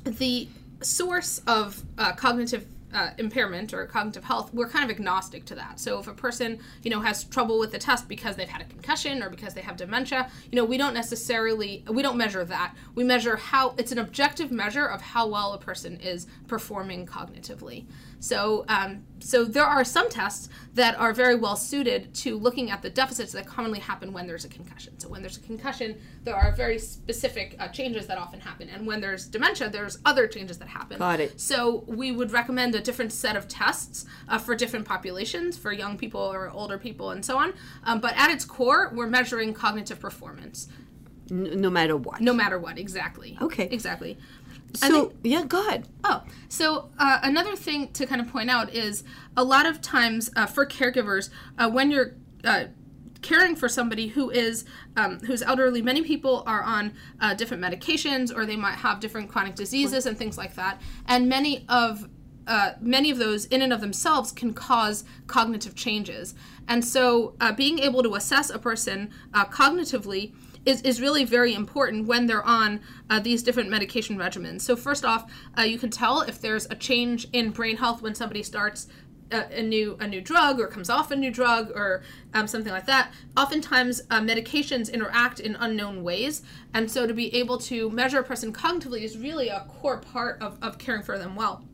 the 0.03 0.49
source 0.81 1.41
of 1.47 1.83
uh, 1.97 2.11
cognitive 2.15 2.67
uh, 2.97 3.11
impairment 3.19 3.73
or 3.75 3.85
cognitive 3.85 4.23
health, 4.23 4.51
we're 4.53 4.67
kind 4.67 4.83
of 4.83 4.89
agnostic 4.89 5.45
to 5.45 5.53
that. 5.53 5.79
So 5.79 5.99
if 5.99 6.07
a 6.07 6.13
person, 6.13 6.59
you 6.81 6.89
know, 6.89 6.99
has 7.01 7.23
trouble 7.25 7.59
with 7.59 7.71
the 7.71 7.77
test 7.77 8.07
because 8.07 8.35
they've 8.35 8.47
had 8.47 8.61
a 8.61 8.65
concussion 8.65 9.21
or 9.21 9.29
because 9.29 9.53
they 9.53 9.61
have 9.61 9.77
dementia, 9.77 10.31
you 10.51 10.55
know, 10.55 10.65
we 10.65 10.77
don't 10.77 10.95
necessarily 10.95 11.83
we 11.87 12.01
don't 12.01 12.17
measure 12.17 12.43
that. 12.45 12.73
We 12.95 13.03
measure 13.03 13.35
how 13.35 13.75
it's 13.77 13.91
an 13.91 13.99
objective 13.99 14.51
measure 14.51 14.87
of 14.87 15.01
how 15.01 15.27
well 15.27 15.53
a 15.53 15.59
person 15.59 15.99
is 15.99 16.25
performing 16.47 17.05
cognitively. 17.05 17.85
So 18.19 18.65
um, 18.67 19.03
so 19.19 19.45
there 19.45 19.65
are 19.65 19.83
some 19.83 20.09
tests 20.09 20.49
that 20.73 20.97
are 20.97 21.13
very 21.13 21.35
well 21.35 21.55
suited 21.55 22.13
to 22.15 22.37
looking 22.37 22.71
at 22.71 22.81
the 22.81 22.89
deficits 22.89 23.31
that 23.33 23.45
commonly 23.45 23.79
happen 23.79 24.11
when 24.11 24.25
there's 24.25 24.45
a 24.45 24.49
concussion. 24.49 24.99
So 24.99 25.07
when 25.07 25.21
there's 25.21 25.37
a 25.37 25.41
concussion, 25.41 25.99
there 26.23 26.35
are 26.35 26.51
very 26.51 26.79
specific 26.79 27.55
uh, 27.59 27.67
changes 27.67 28.07
that 28.07 28.17
often 28.17 28.39
happen, 28.39 28.69
and 28.69 28.87
when 28.87 29.01
there's 29.01 29.27
dementia, 29.27 29.69
there's 29.69 29.99
other 30.05 30.27
changes 30.27 30.57
that 30.57 30.67
happen. 30.67 30.97
Got 30.97 31.19
it. 31.19 31.39
So 31.39 31.83
we 31.87 32.11
would 32.11 32.31
recommend 32.31 32.73
a 32.75 32.81
different 32.87 33.11
set 33.11 33.35
of 33.35 33.47
tests 33.47 34.05
uh, 34.27 34.39
for 34.39 34.55
different 34.55 34.85
populations, 34.85 35.57
for 35.57 35.71
young 35.71 35.97
people 35.97 36.21
or 36.21 36.49
older 36.49 36.77
people, 36.79 37.11
and 37.11 37.23
so 37.23 37.37
on. 37.37 37.53
Um, 37.83 37.99
but 37.99 38.13
at 38.17 38.31
its 38.31 38.45
core, 38.45 38.91
we're 38.95 39.07
measuring 39.07 39.53
cognitive 39.53 39.99
performance, 39.99 40.67
no 41.29 41.69
matter 41.69 41.95
what. 41.97 42.21
no 42.21 42.33
matter 42.33 42.57
what. 42.57 42.79
Exactly. 42.79 43.37
Okay. 43.41 43.67
Exactly. 43.69 44.17
So 44.73 45.13
yeah, 45.23 45.43
go 45.45 45.65
ahead. 45.67 45.87
Oh, 46.03 46.23
so 46.49 46.89
uh, 46.97 47.19
another 47.23 47.55
thing 47.55 47.91
to 47.93 48.05
kind 48.05 48.21
of 48.21 48.27
point 48.27 48.49
out 48.49 48.73
is 48.73 49.03
a 49.35 49.43
lot 49.43 49.65
of 49.65 49.81
times 49.81 50.29
uh, 50.35 50.45
for 50.45 50.65
caregivers, 50.65 51.29
uh, 51.57 51.69
when 51.69 51.89
you're 51.91 52.15
uh, 52.43 52.65
caring 53.21 53.55
for 53.55 53.67
somebody 53.69 54.07
who 54.07 54.29
is 54.29 54.65
um, 54.95 55.19
who's 55.21 55.41
elderly, 55.41 55.81
many 55.81 56.01
people 56.03 56.43
are 56.45 56.63
on 56.63 56.93
uh, 57.19 57.33
different 57.33 57.63
medications 57.63 58.35
or 58.35 58.45
they 58.45 58.55
might 58.55 58.75
have 58.75 58.99
different 58.99 59.29
chronic 59.29 59.55
diseases 59.55 60.05
and 60.05 60.17
things 60.17 60.37
like 60.37 60.55
that, 60.55 60.81
and 61.07 61.27
many 61.27 61.65
of 61.69 62.07
uh, 62.47 62.73
many 62.79 63.11
of 63.11 63.17
those 63.17 63.45
in 63.45 63.61
and 63.61 63.73
of 63.73 63.81
themselves 63.81 64.31
can 64.31 64.53
cause 64.53 65.03
cognitive 65.27 65.75
changes. 65.75 66.33
And 66.67 66.83
so, 66.83 67.35
uh, 67.39 67.51
being 67.51 67.79
able 67.79 68.03
to 68.03 68.15
assess 68.15 68.49
a 68.49 68.59
person 68.59 69.11
uh, 69.33 69.45
cognitively 69.45 70.33
is, 70.65 70.81
is 70.81 70.99
really 70.99 71.23
very 71.23 71.53
important 71.53 72.07
when 72.07 72.25
they're 72.25 72.43
on 72.43 72.81
uh, 73.09 73.19
these 73.19 73.41
different 73.41 73.69
medication 73.69 74.17
regimens. 74.17 74.61
So, 74.61 74.75
first 74.75 75.05
off, 75.05 75.31
uh, 75.57 75.61
you 75.61 75.77
can 75.77 75.89
tell 75.89 76.21
if 76.21 76.41
there's 76.41 76.65
a 76.69 76.75
change 76.75 77.27
in 77.31 77.51
brain 77.51 77.77
health 77.77 78.01
when 78.01 78.15
somebody 78.15 78.43
starts 78.43 78.87
a, 79.31 79.59
a 79.59 79.63
new 79.63 79.97
a 79.99 80.07
new 80.07 80.21
drug 80.21 80.59
or 80.59 80.67
comes 80.67 80.89
off 80.89 81.11
a 81.11 81.15
new 81.15 81.31
drug 81.31 81.71
or 81.71 82.03
um, 82.33 82.47
something 82.47 82.71
like 82.71 82.85
that. 82.85 83.11
Oftentimes, 83.35 84.01
uh, 84.09 84.19
medications 84.21 84.91
interact 84.91 85.39
in 85.39 85.55
unknown 85.55 86.03
ways, 86.03 86.43
and 86.73 86.89
so 86.89 87.07
to 87.07 87.13
be 87.13 87.33
able 87.35 87.57
to 87.59 87.89
measure 87.89 88.19
a 88.19 88.23
person 88.23 88.53
cognitively 88.53 89.01
is 89.01 89.17
really 89.17 89.49
a 89.49 89.65
core 89.67 89.99
part 89.99 90.41
of, 90.41 90.57
of 90.61 90.77
caring 90.77 91.03
for 91.03 91.17
them 91.17 91.35
well. 91.35 91.66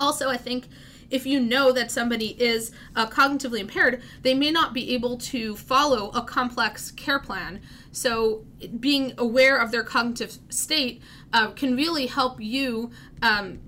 Also, 0.00 0.28
I 0.28 0.36
think 0.36 0.68
if 1.10 1.26
you 1.26 1.38
know 1.38 1.72
that 1.72 1.90
somebody 1.90 2.30
is 2.42 2.72
uh, 2.96 3.06
cognitively 3.06 3.60
impaired, 3.60 4.02
they 4.22 4.34
may 4.34 4.50
not 4.50 4.72
be 4.72 4.94
able 4.94 5.18
to 5.18 5.54
follow 5.54 6.10
a 6.10 6.22
complex 6.22 6.90
care 6.90 7.18
plan. 7.18 7.60
So, 7.92 8.44
being 8.80 9.12
aware 9.18 9.58
of 9.58 9.70
their 9.70 9.84
cognitive 9.84 10.38
state 10.48 11.02
uh, 11.32 11.50
can 11.50 11.76
really 11.76 12.06
help 12.06 12.40
you 12.40 12.90
um, 13.20 13.60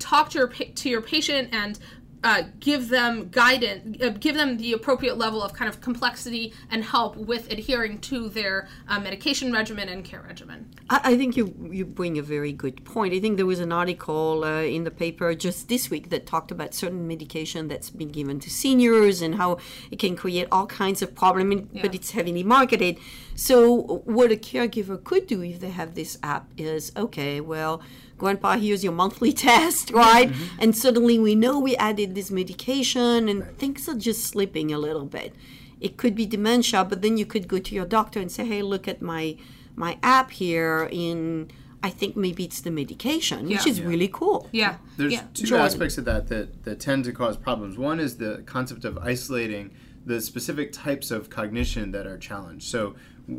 talk 0.00 0.30
to 0.30 0.38
your 0.38 0.48
to 0.48 0.88
your 0.88 1.02
patient 1.02 1.50
and 1.52 1.78
uh, 2.22 2.42
give 2.58 2.88
them 2.88 3.28
guidance, 3.30 4.02
uh, 4.02 4.10
give 4.10 4.34
them 4.34 4.58
the 4.58 4.72
appropriate 4.72 5.16
level 5.16 5.42
of 5.42 5.52
kind 5.52 5.68
of 5.68 5.80
complexity 5.80 6.52
and 6.70 6.84
help 6.84 7.16
with 7.16 7.50
adhering 7.50 7.98
to 7.98 8.28
their 8.28 8.68
uh, 8.88 9.00
medication 9.00 9.52
regimen 9.52 9.88
and 9.88 10.04
care 10.04 10.22
regimen. 10.26 10.70
I, 10.90 11.00
I 11.04 11.16
think 11.16 11.36
you 11.36 11.54
you 11.70 11.86
bring 11.86 12.18
a 12.18 12.22
very 12.22 12.52
good 12.52 12.84
point. 12.84 13.14
I 13.14 13.20
think 13.20 13.36
there 13.36 13.46
was 13.46 13.60
an 13.60 13.72
article 13.72 14.44
uh, 14.44 14.62
in 14.62 14.84
the 14.84 14.90
paper 14.90 15.34
just 15.34 15.68
this 15.68 15.90
week 15.90 16.10
that 16.10 16.26
talked 16.26 16.50
about 16.50 16.74
certain 16.74 17.08
medication 17.08 17.68
that's 17.68 17.90
been 17.90 18.08
given 18.08 18.38
to 18.40 18.50
seniors 18.50 19.22
and 19.22 19.36
how 19.36 19.58
it 19.90 19.98
can 19.98 20.16
create 20.16 20.48
all 20.52 20.66
kinds 20.66 21.02
of 21.02 21.14
problems, 21.14 21.68
but 21.80 21.94
it's 21.94 22.10
heavily 22.10 22.42
marketed. 22.42 22.98
So 23.34 24.02
what 24.04 24.30
a 24.30 24.36
caregiver 24.36 25.02
could 25.02 25.26
do 25.26 25.42
if 25.42 25.60
they 25.60 25.70
have 25.70 25.94
this 25.94 26.18
app 26.22 26.50
is 26.58 26.92
okay, 26.96 27.40
well. 27.40 27.80
Grandpa, 28.20 28.56
here's 28.58 28.84
your 28.84 28.92
monthly 28.92 29.32
test, 29.48 29.90
right? 29.90 30.28
Mm-hmm. 30.30 30.60
And 30.62 30.76
suddenly 30.76 31.18
we 31.18 31.34
know 31.34 31.58
we 31.58 31.74
added 31.76 32.14
this 32.14 32.30
medication 32.30 33.28
and 33.28 33.38
things 33.58 33.88
are 33.88 33.94
just 33.96 34.24
slipping 34.24 34.72
a 34.72 34.78
little 34.78 35.06
bit. 35.06 35.34
It 35.80 35.96
could 35.96 36.14
be 36.14 36.26
dementia, 36.26 36.84
but 36.84 37.00
then 37.02 37.16
you 37.16 37.26
could 37.26 37.48
go 37.48 37.58
to 37.58 37.74
your 37.74 37.86
doctor 37.86 38.20
and 38.20 38.30
say, 38.30 38.44
hey, 38.44 38.62
look 38.62 38.86
at 38.86 39.00
my 39.02 39.36
my 39.74 39.98
app 40.02 40.30
here 40.30 40.88
in 40.92 41.50
I 41.82 41.88
think 41.88 42.14
maybe 42.14 42.44
it's 42.44 42.60
the 42.60 42.70
medication, 42.70 43.48
which 43.48 43.64
Yeah. 43.64 43.72
is 43.72 43.80
really 43.80 44.08
cool. 44.20 44.48
Yeah, 44.52 44.74
There's 44.98 45.14
yeah. 45.14 45.24
two 45.32 45.46
Jordan. 45.46 45.64
aspects 45.66 45.96
of 45.96 46.04
that, 46.04 46.26
that 46.28 46.64
that 46.64 46.78
tend 46.80 47.04
to 47.04 47.12
cause 47.12 47.36
problems. 47.38 47.78
One 47.78 47.98
is 47.98 48.18
the 48.18 48.42
concept 48.44 48.84
of 48.84 48.98
isolating 48.98 49.70
the 50.04 50.20
specific 50.20 50.72
types 50.72 51.10
of 51.10 51.30
cognition 51.30 51.92
that 51.92 52.06
are 52.06 52.18
challenged. 52.18 52.66
So, 52.74 52.94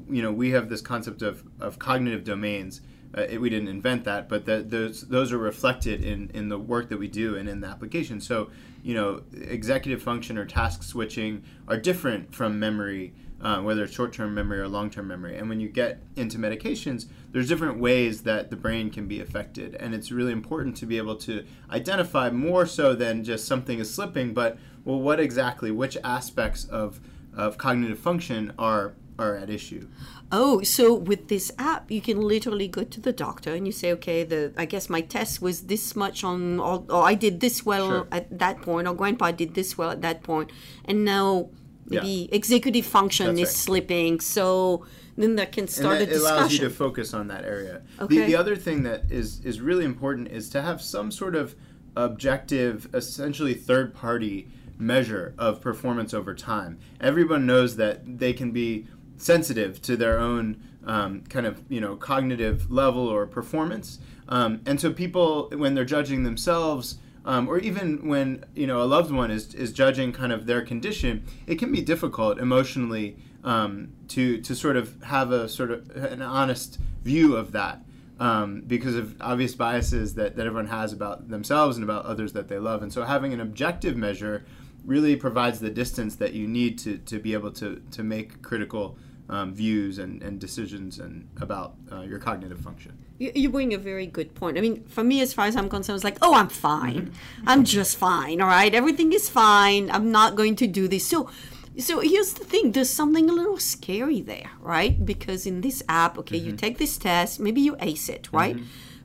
you 0.10 0.22
know, 0.24 0.32
we 0.32 0.52
have 0.52 0.70
this 0.70 0.82
concept 0.82 1.22
of, 1.22 1.44
of 1.60 1.78
cognitive 1.80 2.24
domains. 2.24 2.82
Uh, 3.18 3.22
it, 3.30 3.42
we 3.42 3.50
didn't 3.50 3.68
invent 3.68 4.06
that, 4.06 4.30
but 4.30 4.46
those 4.46 5.08
those 5.08 5.34
are 5.34 5.38
reflected 5.38 6.04
in, 6.04 6.32
in 6.34 6.50
the 6.50 6.58
work 6.58 6.88
that 6.90 6.98
we 6.98 7.08
do 7.08 7.36
and 7.36 7.50
in 7.50 7.60
the 7.60 7.68
application. 7.68 8.22
So, 8.22 8.50
you 8.84 8.94
know, 8.94 9.22
executive 9.34 10.02
function 10.02 10.38
or 10.38 10.46
task 10.46 10.84
switching 10.84 11.44
are 11.68 11.78
different 11.78 12.34
from 12.34 12.58
memory, 12.58 13.14
uh, 13.42 13.60
whether 13.62 13.84
it's 13.84 13.94
short-term 13.94 14.34
memory 14.34 14.60
or 14.60 14.68
long-term 14.68 15.08
memory. 15.08 15.38
And 15.38 15.50
when 15.50 15.60
you 15.60 15.68
get 15.68 16.00
into 16.16 16.38
medications, 16.38 17.08
there's 17.32 17.50
different 17.50 17.80
ways 17.80 18.24
that 18.24 18.50
the 18.50 18.56
brain 18.56 18.90
can 18.90 19.08
be 19.08 19.20
affected, 19.20 19.76
and 19.76 19.94
it's 19.94 20.12
really 20.12 20.32
important 20.32 20.78
to 20.78 20.86
be 20.86 20.98
able 20.98 21.18
to 21.18 21.46
identify 21.70 22.30
more 22.30 22.66
so 22.66 22.96
than 22.96 23.24
just 23.24 23.46
something 23.46 23.80
is 23.80 23.94
slipping, 23.94 24.34
but 24.34 24.58
well, 24.86 25.00
what 25.00 25.20
exactly, 25.20 25.70
which 25.70 25.98
aspects 26.04 26.64
of 26.66 27.00
of 27.34 27.58
cognitive 27.58 28.00
function 28.00 28.52
are 28.58 28.94
are 29.22 29.36
at 29.38 29.50
issue. 29.50 29.88
Oh, 30.32 30.62
so 30.64 30.94
with 30.94 31.28
this 31.28 31.52
app, 31.58 31.92
you 31.92 32.02
can 32.02 32.20
literally 32.22 32.68
go 32.68 32.84
to 32.84 33.00
the 33.00 33.14
doctor 33.14 33.54
and 33.54 33.66
you 33.66 33.72
say, 33.72 33.92
okay, 33.94 34.24
the 34.24 34.54
I 34.58 34.66
guess 34.66 34.90
my 34.90 35.02
test 35.02 35.42
was 35.42 35.64
this 35.64 35.96
much 35.96 36.24
on, 36.24 36.60
or, 36.60 36.84
or 36.90 37.04
I 37.04 37.14
did 37.14 37.40
this 37.40 37.66
well 37.66 37.88
Sure. 37.90 38.08
at 38.12 38.26
that 38.40 38.62
point, 38.62 38.88
or 38.88 38.94
Grandpa 38.94 39.32
did 39.32 39.54
this 39.54 39.78
well 39.78 39.92
at 39.92 40.02
that 40.02 40.24
point, 40.24 40.52
and 40.86 41.06
now 41.06 41.50
maybe 41.86 42.08
Yeah. 42.30 42.36
executive 42.36 42.86
function 42.86 43.28
That's 43.28 43.42
is 43.42 43.48
right. 43.50 43.56
slipping. 43.66 44.20
So 44.22 44.86
then 45.18 45.36
that 45.36 45.52
can 45.52 45.68
start 45.68 45.98
and 46.02 46.04
a 46.10 46.14
that 46.14 46.22
allows 46.22 46.54
you 46.54 46.60
to 46.60 46.70
focus 46.70 47.14
on 47.14 47.28
that 47.28 47.44
area. 47.44 47.82
Okay. 48.00 48.20
The, 48.20 48.26
the 48.28 48.36
other 48.36 48.56
thing 48.56 48.84
that 48.84 49.12
is 49.12 49.42
is 49.46 49.60
really 49.62 49.86
important 49.86 50.30
is 50.30 50.50
to 50.50 50.62
have 50.62 50.82
some 50.82 51.12
sort 51.12 51.36
of 51.36 51.56
objective, 51.98 52.88
essentially 52.94 53.54
third 53.54 53.94
party 53.94 54.48
measure 54.78 55.36
of 55.38 55.62
performance 55.62 56.14
over 56.14 56.34
time. 56.34 56.80
Everyone 57.00 57.46
knows 57.46 57.76
that 57.76 58.18
they 58.20 58.34
can 58.34 58.52
be 58.52 58.88
sensitive 59.22 59.82
to 59.84 59.96
their 59.96 60.20
own 60.20 60.62
um, 60.86 61.22
kind 61.30 61.46
of 61.46 61.64
you 61.70 61.80
know 61.80 61.96
cognitive 61.96 62.72
level 62.72 63.08
or 63.08 63.26
performance, 63.28 64.00
um, 64.28 64.62
and 64.66 64.80
so 64.80 64.92
people 64.92 65.50
when 65.56 65.74
they're 65.74 65.86
judging 65.86 66.24
themselves. 66.24 66.98
Um, 67.24 67.48
or 67.48 67.60
even 67.60 68.08
when 68.08 68.46
you 68.56 68.66
know 68.66 68.82
a 68.82 68.86
loved 68.86 69.12
one 69.12 69.30
is, 69.30 69.54
is 69.54 69.72
judging 69.72 70.12
kind 70.12 70.32
of 70.32 70.48
their 70.48 70.64
condition, 70.64 71.24
it 71.46 71.60
can 71.60 71.72
be 71.72 71.80
difficult 71.80 72.40
emotionally 72.40 73.16
um, 73.44 73.94
to 74.08 74.42
to 74.42 74.56
sort 74.56 74.76
of 74.76 75.00
have 75.04 75.32
a 75.32 75.48
sort 75.48 75.70
of 75.70 75.96
an 75.96 76.24
honest 76.24 76.80
view 77.04 77.36
of 77.36 77.52
that 77.52 77.84
um, 78.22 78.62
because 78.68 78.96
of 78.96 79.20
obvious 79.20 79.56
biases 79.56 80.14
that, 80.14 80.36
that 80.36 80.46
everyone 80.46 80.68
has 80.68 80.94
about 80.94 81.28
themselves 81.28 81.76
and 81.76 81.84
about 81.84 82.06
others 82.06 82.34
that 82.34 82.48
they 82.48 82.60
love. 82.60 82.84
And 82.84 82.94
so 82.94 83.04
having 83.04 83.34
an 83.34 83.42
objective 83.42 83.98
measure 83.98 84.46
really 84.86 85.16
provides 85.16 85.60
the 85.60 85.72
distance 85.72 86.16
that 86.18 86.34
you 86.34 86.48
need 86.48 86.78
to, 86.80 87.00
to 87.00 87.18
be 87.18 87.34
able 87.34 87.52
to, 87.54 87.82
to 87.92 88.04
make 88.04 88.44
critical 88.44 88.96
um, 89.32 89.54
views 89.54 89.98
and, 89.98 90.22
and 90.22 90.40
decisions 90.40 91.00
and 91.00 91.28
about 91.40 91.76
uh, 91.92 92.02
your 92.02 92.20
cognitive 92.20 92.60
function. 92.60 92.94
You, 93.18 93.32
you 93.34 93.50
bring 93.50 93.74
a 93.74 93.78
very 93.78 94.06
good 94.06 94.36
point. 94.36 94.58
I 94.58 94.62
mean, 94.62 94.84
for 94.86 95.04
me, 95.04 95.22
as 95.22 95.34
far 95.34 95.46
as 95.46 95.56
I'm 95.56 95.70
concerned, 95.70 95.96
it's 95.96 96.04
like, 96.04 96.18
oh, 96.22 96.34
I'm 96.36 96.50
fine. 96.50 97.14
I'm 97.48 97.64
just 97.64 97.98
fine. 97.98 98.42
All 98.42 98.48
right, 98.48 98.74
everything 98.76 99.14
is 99.14 99.30
fine. 99.30 99.90
I'm 99.90 100.12
not 100.12 100.36
going 100.36 100.56
to 100.58 100.68
do 100.68 100.88
this. 100.88 101.08
So, 101.08 101.30
so 101.78 102.02
here's 102.02 102.34
the 102.34 102.44
thing. 102.44 102.74
There's 102.74 102.90
something 102.90 103.30
a 103.30 103.34
little 103.34 103.58
scary 103.58 104.22
there, 104.22 104.52
right? 104.60 105.04
Because 105.06 105.46
in 105.46 105.62
this 105.62 105.82
app, 105.88 106.18
okay, 106.20 106.38
you 106.38 106.52
take 106.52 106.78
this 106.78 106.98
test, 106.98 107.40
maybe 107.40 107.62
you 107.62 107.78
ace 107.80 108.10
it, 108.10 108.28
right? 108.34 108.58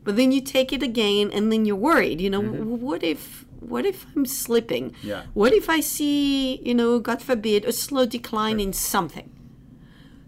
But 0.03 0.17
then 0.17 0.33
you 0.33 0.41
take 0.41 0.73
it 0.73 0.83
again, 0.83 1.31
and 1.33 1.53
then 1.53 1.65
you're 1.65 1.77
worried. 1.77 2.21
You 2.21 2.31
know, 2.31 2.43
w- 2.43 2.65
what 2.65 3.03
if? 3.03 3.45
What 3.61 3.87
if 3.87 4.07
I'm 4.15 4.27
slipping? 4.27 4.95
Yeah. 5.03 5.23
What 5.35 5.53
if 5.53 5.69
I 5.69 5.81
see, 5.81 6.57
you 6.63 6.75
know, 6.75 7.01
God 7.01 7.23
forbid, 7.23 7.65
a 7.65 7.73
slow 7.73 8.07
decline 8.07 8.61
in 8.61 8.73
something? 8.73 9.31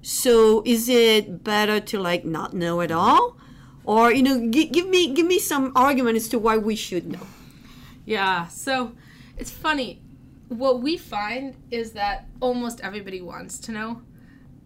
So 0.03 0.63
is 0.65 0.89
it 0.89 1.43
better 1.45 1.81
to 1.81 1.99
like 1.99 2.25
not 2.25 2.55
know 2.55 2.81
at 2.81 2.91
all, 2.91 3.37
or 3.85 4.13
you 4.13 4.23
know, 4.23 4.51
gi- 4.51 4.69
give 4.69 4.89
me 4.89 5.13
give 5.13 5.27
me 5.27 5.39
some 5.39 5.73
argument 5.75 6.17
as 6.17 6.29
to 6.29 6.39
why 6.39 6.57
we 6.57 6.77
should 6.77 7.07
know? 7.07 7.27
Yeah, 8.05 8.47
so 8.49 8.93
it's 9.37 9.51
funny. 9.51 10.01
What 10.49 10.81
we 10.81 10.97
find 10.97 11.57
is 11.71 11.93
that 11.93 12.27
almost 12.41 12.81
everybody 12.81 13.21
wants 13.21 13.59
to 13.61 13.73
know. 13.73 14.03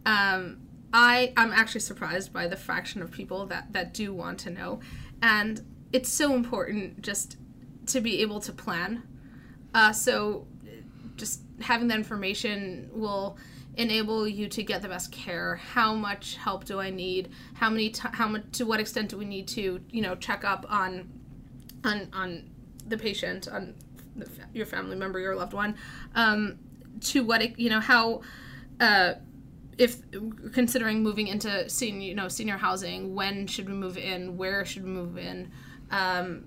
Um, 0.06 0.58
I 0.92 1.32
I'm 1.36 1.50
actually 1.52 1.80
surprised 1.80 2.32
by 2.32 2.46
the 2.46 2.56
fraction 2.56 3.02
of 3.02 3.10
people 3.10 3.46
that 3.46 3.72
that 3.72 3.94
do 3.94 4.12
want 4.12 4.38
to 4.40 4.50
know, 4.50 4.80
and 5.20 5.64
it's 5.92 6.10
so 6.10 6.34
important 6.34 7.02
just 7.02 7.36
to 7.86 8.00
be 8.00 8.20
able 8.20 8.40
to 8.40 8.52
plan. 8.52 9.02
Uh, 9.74 9.92
so 9.92 10.46
just 11.16 11.40
having 11.60 11.88
that 11.88 11.98
information 11.98 12.90
will 12.92 13.36
enable 13.76 14.28
you 14.28 14.48
to 14.48 14.62
get 14.62 14.82
the 14.82 14.88
best 14.88 15.12
care? 15.12 15.56
How 15.56 15.94
much 15.94 16.36
help 16.36 16.64
do 16.64 16.80
i 16.80 16.90
need? 16.90 17.30
How 17.54 17.70
many 17.70 17.90
t- 17.90 18.08
how 18.12 18.28
much 18.28 18.44
to 18.52 18.66
what 18.66 18.80
extent 18.80 19.10
do 19.10 19.16
we 19.16 19.24
need 19.24 19.48
to 19.48 19.80
you 19.90 20.02
know 20.02 20.14
check 20.14 20.44
up 20.44 20.66
on 20.68 21.10
on 21.84 22.08
on 22.12 22.50
the 22.86 22.98
patient 22.98 23.48
on 23.48 23.74
the, 24.16 24.28
your 24.52 24.66
family 24.66 24.96
member 24.96 25.18
your 25.18 25.36
loved 25.36 25.52
one? 25.52 25.76
Um 26.14 26.58
to 27.00 27.24
what 27.24 27.42
it, 27.42 27.58
you 27.58 27.70
know 27.70 27.80
how 27.80 28.22
uh 28.80 29.14
if 29.78 29.96
considering 30.52 31.02
moving 31.02 31.28
into 31.28 31.68
senior 31.68 32.06
you 32.06 32.14
know 32.14 32.28
senior 32.28 32.58
housing 32.58 33.14
when 33.14 33.46
should 33.46 33.68
we 33.68 33.74
move 33.74 33.96
in? 33.96 34.36
Where 34.36 34.64
should 34.64 34.84
we 34.84 34.90
move 34.90 35.16
in? 35.16 35.50
Um 35.90 36.44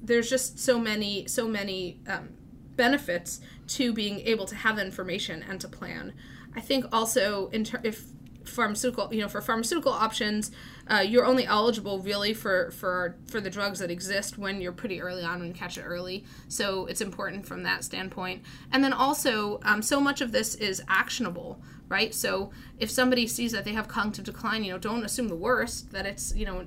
there's 0.00 0.30
just 0.30 0.58
so 0.58 0.78
many 0.78 1.26
so 1.26 1.48
many 1.48 2.00
um, 2.06 2.28
benefits 2.78 3.40
to 3.66 3.92
being 3.92 4.20
able 4.20 4.46
to 4.46 4.54
have 4.54 4.78
information 4.78 5.44
and 5.46 5.60
to 5.60 5.68
plan. 5.68 6.14
I 6.56 6.60
think 6.60 6.86
also 6.90 7.48
in 7.48 7.64
ter- 7.64 7.80
if 7.84 8.04
pharmaceutical 8.44 9.12
you 9.12 9.20
know 9.20 9.28
for 9.28 9.42
pharmaceutical 9.42 9.92
options 9.92 10.50
uh, 10.90 11.00
you're 11.00 11.26
only 11.26 11.44
eligible 11.44 11.98
really 11.98 12.32
for 12.32 12.70
for 12.70 13.14
for 13.26 13.42
the 13.42 13.50
drugs 13.50 13.78
that 13.78 13.90
exist 13.90 14.38
when 14.38 14.62
you're 14.62 14.72
pretty 14.72 15.02
early 15.02 15.22
on 15.22 15.46
you 15.46 15.52
catch 15.52 15.76
it 15.76 15.82
early. 15.82 16.24
So 16.48 16.86
it's 16.86 17.02
important 17.02 17.44
from 17.46 17.62
that 17.64 17.84
standpoint. 17.84 18.42
And 18.72 18.82
then 18.82 18.94
also 18.94 19.60
um, 19.64 19.82
so 19.82 20.00
much 20.00 20.22
of 20.22 20.32
this 20.32 20.54
is 20.54 20.82
actionable 20.88 21.60
right? 21.90 22.14
So 22.14 22.50
if 22.78 22.90
somebody 22.90 23.26
sees 23.26 23.52
that 23.52 23.64
they 23.64 23.72
have 23.72 23.88
cognitive 23.88 24.24
decline 24.24 24.64
you 24.64 24.72
know 24.72 24.78
don't 24.78 25.04
assume 25.04 25.28
the 25.28 25.42
worst 25.48 25.92
that 25.92 26.06
it's 26.06 26.34
you 26.34 26.46
know 26.46 26.66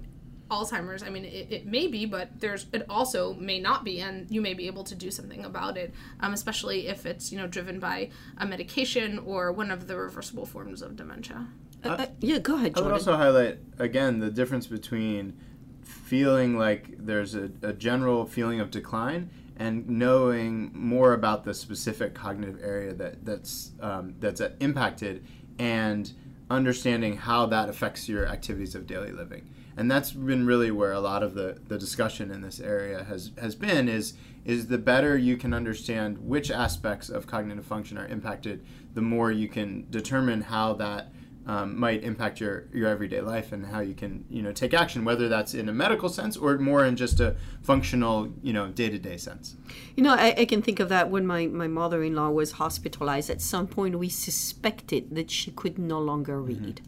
Alzheimer's. 0.52 1.02
I 1.02 1.10
mean, 1.10 1.26
it, 1.26 1.48
it 1.50 1.66
may 1.66 1.88
be, 1.88 2.06
but 2.06 2.40
there's 2.40 2.68
it 2.74 2.86
also 2.90 3.34
may 3.36 3.60
not 3.60 3.84
be, 3.84 4.02
and 4.02 4.30
you 4.30 4.42
may 4.42 4.54
be 4.54 4.68
able 4.68 4.84
to 4.84 4.96
do 4.96 5.10
something 5.10 5.46
about 5.46 5.78
it, 5.78 5.94
um, 6.20 6.34
especially 6.34 6.88
if 6.88 7.06
it's 7.06 7.32
you 7.32 7.38
know 7.38 7.48
driven 7.48 7.80
by 7.80 8.10
a 8.38 8.46
medication 8.46 9.18
or 9.20 9.52
one 9.52 9.72
of 9.72 9.88
the 9.88 9.96
reversible 9.96 10.46
forms 10.46 10.82
of 10.82 10.96
dementia. 10.96 11.48
Uh, 11.84 11.90
uh, 11.90 12.06
yeah, 12.20 12.38
go 12.38 12.56
ahead, 12.56 12.74
I 12.76 12.82
would 12.82 12.92
also 12.92 13.16
highlight 13.16 13.58
again 13.80 14.20
the 14.20 14.30
difference 14.30 14.68
between 14.68 15.40
feeling 15.82 16.58
like 16.58 16.94
there's 16.98 17.34
a, 17.34 17.50
a 17.64 17.74
general 17.74 18.26
feeling 18.26 18.60
of 18.60 18.70
decline 18.70 19.30
and 19.58 19.88
knowing 19.90 20.72
more 20.74 21.14
about 21.14 21.44
the 21.44 21.54
specific 21.54 22.14
cognitive 22.14 22.60
area 22.62 22.94
that 22.94 23.24
that's 23.26 23.72
um, 23.80 24.16
that's 24.20 24.42
uh, 24.42 24.52
impacted 24.60 25.26
and 25.58 26.12
understanding 26.50 27.16
how 27.16 27.46
that 27.46 27.70
affects 27.70 28.10
your 28.10 28.28
activities 28.28 28.76
of 28.76 28.86
daily 28.86 29.12
living 29.12 29.50
and 29.82 29.90
that's 29.90 30.12
been 30.12 30.46
really 30.46 30.70
where 30.70 30.92
a 30.92 31.00
lot 31.00 31.24
of 31.24 31.34
the, 31.34 31.58
the 31.68 31.76
discussion 31.76 32.30
in 32.30 32.42
this 32.42 32.60
area 32.60 33.04
has, 33.04 33.32
has 33.42 33.56
been 33.56 33.90
is 33.90 34.14
is 34.46 34.68
the 34.68 34.78
better 34.78 35.18
you 35.18 35.36
can 35.38 35.56
understand 35.56 36.20
which 36.20 36.52
aspects 36.52 37.10
of 37.10 37.26
cognitive 37.26 37.66
function 37.66 37.98
are 37.98 38.06
impacted 38.06 38.64
the 38.94 39.02
more 39.02 39.32
you 39.32 39.48
can 39.48 39.88
determine 39.90 40.40
how 40.42 40.74
that 40.74 41.12
um, 41.48 41.80
might 41.80 42.04
impact 42.04 42.40
your, 42.40 42.68
your 42.72 42.88
everyday 42.88 43.22
life 43.22 43.52
and 43.52 43.66
how 43.66 43.80
you 43.80 43.96
can 43.96 44.24
you 44.30 44.44
know 44.44 44.52
take 44.52 44.76
action 44.76 45.04
whether 45.04 45.28
that's 45.28 45.56
in 45.56 45.68
a 45.68 45.74
medical 45.74 46.10
sense 46.10 46.38
or 46.38 46.60
more 46.60 46.86
in 46.86 46.96
just 46.96 47.20
a 47.20 47.36
functional 47.64 48.32
you 48.44 48.54
know 48.54 48.68
day-to-day 48.68 49.18
sense 49.18 49.56
You 49.96 50.04
know, 50.04 50.14
I, 50.14 50.36
I 50.38 50.46
can 50.46 50.62
think 50.62 50.80
of 50.80 50.90
that 50.90 51.10
when 51.10 51.26
my, 51.26 51.48
my 51.48 51.68
mother 51.68 52.04
in 52.04 52.16
law 52.16 52.30
was 52.30 52.54
hospitalized. 52.54 53.30
At 53.30 53.42
some 53.42 53.68
point, 53.68 53.98
we 54.00 54.10
suspected 54.10 55.16
that 55.16 55.30
she 55.30 55.52
could 55.52 55.78
no 55.78 56.00
longer 56.00 56.40
read. 56.42 56.82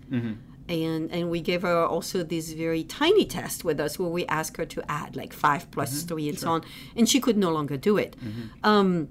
And, 0.69 1.11
and 1.11 1.29
we 1.29 1.41
gave 1.41 1.63
her 1.63 1.85
also 1.85 2.23
this 2.23 2.53
very 2.53 2.83
tiny 2.83 3.25
test 3.25 3.65
with 3.65 3.79
us 3.79 3.99
where 3.99 4.09
we 4.09 4.25
asked 4.27 4.57
her 4.57 4.65
to 4.65 4.83
add 4.89 5.15
like 5.15 5.33
five 5.33 5.69
plus 5.71 6.03
three 6.03 6.29
and 6.29 6.39
so 6.39 6.51
on. 6.51 6.63
And 6.95 7.09
she 7.09 7.19
could 7.19 7.37
no 7.37 7.51
longer 7.51 7.77
do 7.77 7.97
it. 7.97 8.15
Um, 8.63 9.09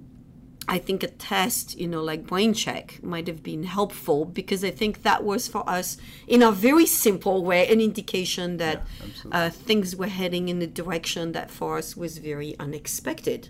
I 0.68 0.78
think 0.78 1.02
a 1.02 1.08
test, 1.08 1.78
you 1.78 1.88
know, 1.88 2.02
like 2.02 2.24
brain 2.24 2.54
check 2.54 3.02
might 3.02 3.26
have 3.26 3.42
been 3.42 3.64
helpful 3.64 4.24
because 4.24 4.62
I 4.64 4.70
think 4.70 5.02
that 5.02 5.24
was 5.24 5.48
for 5.48 5.68
us, 5.68 5.96
in 6.28 6.40
a 6.40 6.52
very 6.52 6.86
simple 6.86 7.44
way, 7.44 7.68
an 7.68 7.80
indication 7.80 8.58
that 8.58 8.86
uh, 9.32 9.50
things 9.50 9.96
were 9.96 10.06
heading 10.06 10.48
in 10.48 10.62
a 10.62 10.66
direction 10.68 11.32
that 11.32 11.50
for 11.50 11.78
us 11.78 11.96
was 11.96 12.18
very 12.18 12.56
unexpected. 12.60 13.48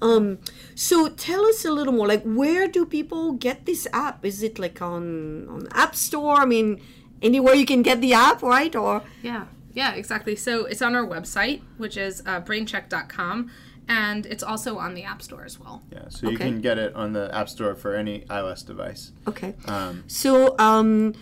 Um, 0.00 0.38
so 0.76 1.08
tell 1.08 1.44
us 1.44 1.64
a 1.64 1.72
little 1.72 1.92
more, 1.92 2.06
like 2.06 2.22
where 2.22 2.68
do 2.68 2.86
people 2.86 3.32
get 3.32 3.66
this 3.66 3.88
app? 3.92 4.24
Is 4.24 4.42
it 4.42 4.58
like 4.58 4.80
on 4.80 5.48
on 5.48 5.68
App 5.72 5.96
Store? 5.96 6.36
I 6.36 6.46
mean, 6.46 6.80
anywhere 7.24 7.54
you 7.54 7.66
can 7.66 7.82
get 7.82 8.00
the 8.00 8.12
app, 8.12 8.42
right? 8.42 8.74
Or 8.76 9.02
Yeah, 9.22 9.44
yeah, 9.72 9.94
exactly. 9.94 10.36
So 10.36 10.66
it's 10.66 10.82
on 10.82 10.94
our 10.94 11.06
website, 11.06 11.62
which 11.78 11.96
is 11.96 12.22
uh, 12.26 12.40
braincheck.com, 12.42 13.50
and 13.88 14.26
it's 14.26 14.42
also 14.42 14.78
on 14.78 14.94
the 14.94 15.02
App 15.04 15.20
Store 15.22 15.44
as 15.44 15.58
well. 15.58 15.82
yeah 15.92 16.08
so 16.08 16.28
you 16.28 16.34
Okay. 16.36 16.46
can 16.48 16.60
get 16.60 16.78
it 16.78 16.94
on 16.94 17.12
the 17.12 17.24
app 17.40 17.48
store 17.54 17.74
for 17.74 17.94
any 18.02 18.16
ios 18.38 18.64
device 18.66 19.12
okay. 19.30 19.54
um, 19.66 20.04
So 20.06 20.54
um, 20.58 21.12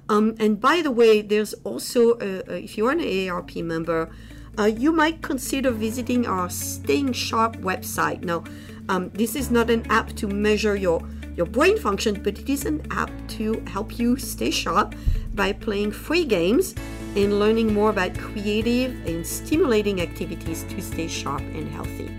Um, 0.10 0.36
and 0.40 0.60
by 0.60 0.82
the 0.82 0.92
way, 0.92 1.22
there's 1.22 1.54
also, 1.66 2.18
if 2.18 2.78
you're 2.78 2.92
an 2.92 3.00
AARP 3.00 3.64
member, 3.64 4.10
uh, 4.58 4.66
you 4.66 4.92
might 4.92 5.22
consider 5.22 5.72
visiting 5.72 6.28
our 6.28 6.50
Staying 6.50 7.14
Sharp 7.14 7.56
website. 7.58 8.24
Now, 8.24 8.44
um, 8.90 9.10
this 9.14 9.36
is 9.36 9.50
not 9.50 9.70
an 9.70 9.86
app 9.90 10.14
to 10.14 10.28
measure 10.28 10.76
your 10.76 11.02
your 11.36 11.48
brain 11.48 11.80
function, 11.80 12.22
but 12.22 12.38
it 12.38 12.50
is 12.50 12.66
an 12.66 12.86
app 12.92 13.10
to 13.28 13.60
help 13.68 13.98
you 13.98 14.18
stay 14.18 14.52
sharp 14.52 14.94
by 15.34 15.52
playing 15.52 15.92
free 15.92 16.26
games 16.26 16.76
and 17.16 17.40
learning 17.40 17.74
more 17.74 17.90
about 17.90 18.16
creative 18.18 18.92
and 19.08 19.26
stimulating 19.26 20.02
activities 20.02 20.64
to 20.70 20.80
stay 20.82 21.08
sharp 21.08 21.42
and 21.42 21.68
healthy. 21.70 22.12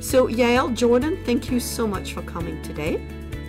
So, 0.00 0.28
Yael, 0.28 0.74
Jordan, 0.74 1.18
thank 1.24 1.50
you 1.50 1.60
so 1.60 1.86
much 1.86 2.12
for 2.12 2.22
coming 2.22 2.60
today. 2.62 3.00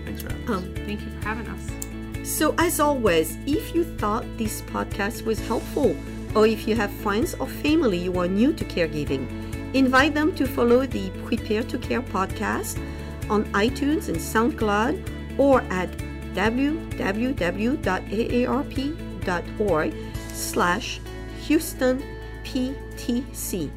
Thanks 0.05 0.21
for 0.21 0.31
having 0.31 0.49
us. 0.49 0.63
Um, 0.63 0.73
Thank 0.85 1.01
you 1.01 1.09
for 1.09 1.25
having 1.25 1.47
us. 1.47 2.29
So, 2.29 2.55
as 2.57 2.79
always, 2.79 3.37
if 3.45 3.73
you 3.73 3.83
thought 3.83 4.25
this 4.37 4.61
podcast 4.63 5.25
was 5.25 5.39
helpful, 5.47 5.95
or 6.35 6.45
if 6.45 6.67
you 6.67 6.75
have 6.75 6.91
friends 6.91 7.33
or 7.35 7.47
family 7.47 8.05
who 8.05 8.19
are 8.19 8.27
new 8.27 8.53
to 8.53 8.65
caregiving, 8.65 9.27
invite 9.77 10.13
them 10.13 10.35
to 10.35 10.45
follow 10.47 10.85
the 10.85 11.09
Prepare 11.25 11.63
to 11.63 11.77
Care 11.77 12.01
podcast 12.01 12.77
on 13.29 13.45
iTunes 13.53 14.09
and 14.09 14.17
SoundCloud 14.17 15.37
or 15.37 15.61
at 15.69 15.91
www.aarp.org 16.33 16.95
slash 20.33 20.99
Houston 21.41 22.03
PTC. 22.43 23.71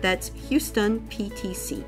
That's 0.00 0.28
Houston 0.48 1.00
PTC. 1.08 1.84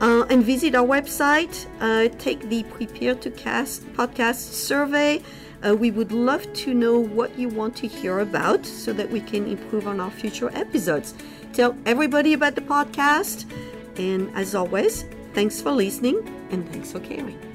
Uh, 0.00 0.24
and 0.30 0.44
visit 0.44 0.74
our 0.74 0.86
website, 0.86 1.66
uh, 1.80 2.08
take 2.18 2.48
the 2.48 2.64
Prepare 2.64 3.14
to 3.16 3.30
Care 3.30 3.62
podcast 3.62 4.52
survey. 4.52 5.22
Uh, 5.64 5.76
we 5.76 5.92
would 5.92 6.10
love 6.10 6.52
to 6.54 6.74
know 6.74 6.98
what 6.98 7.38
you 7.38 7.48
want 7.48 7.76
to 7.76 7.86
hear 7.86 8.18
about 8.18 8.66
so 8.66 8.92
that 8.92 9.08
we 9.08 9.20
can 9.20 9.46
improve 9.46 9.86
on 9.86 10.00
our 10.00 10.10
future 10.10 10.50
episodes. 10.54 11.14
Tell 11.52 11.76
everybody 11.84 12.32
about 12.32 12.54
the 12.54 12.62
podcast. 12.62 13.44
And 13.98 14.34
as 14.34 14.54
always, 14.54 15.04
thanks 15.34 15.60
for 15.60 15.70
listening 15.70 16.16
and 16.50 16.68
thanks 16.70 16.92
for 16.92 17.00
caring. 17.00 17.51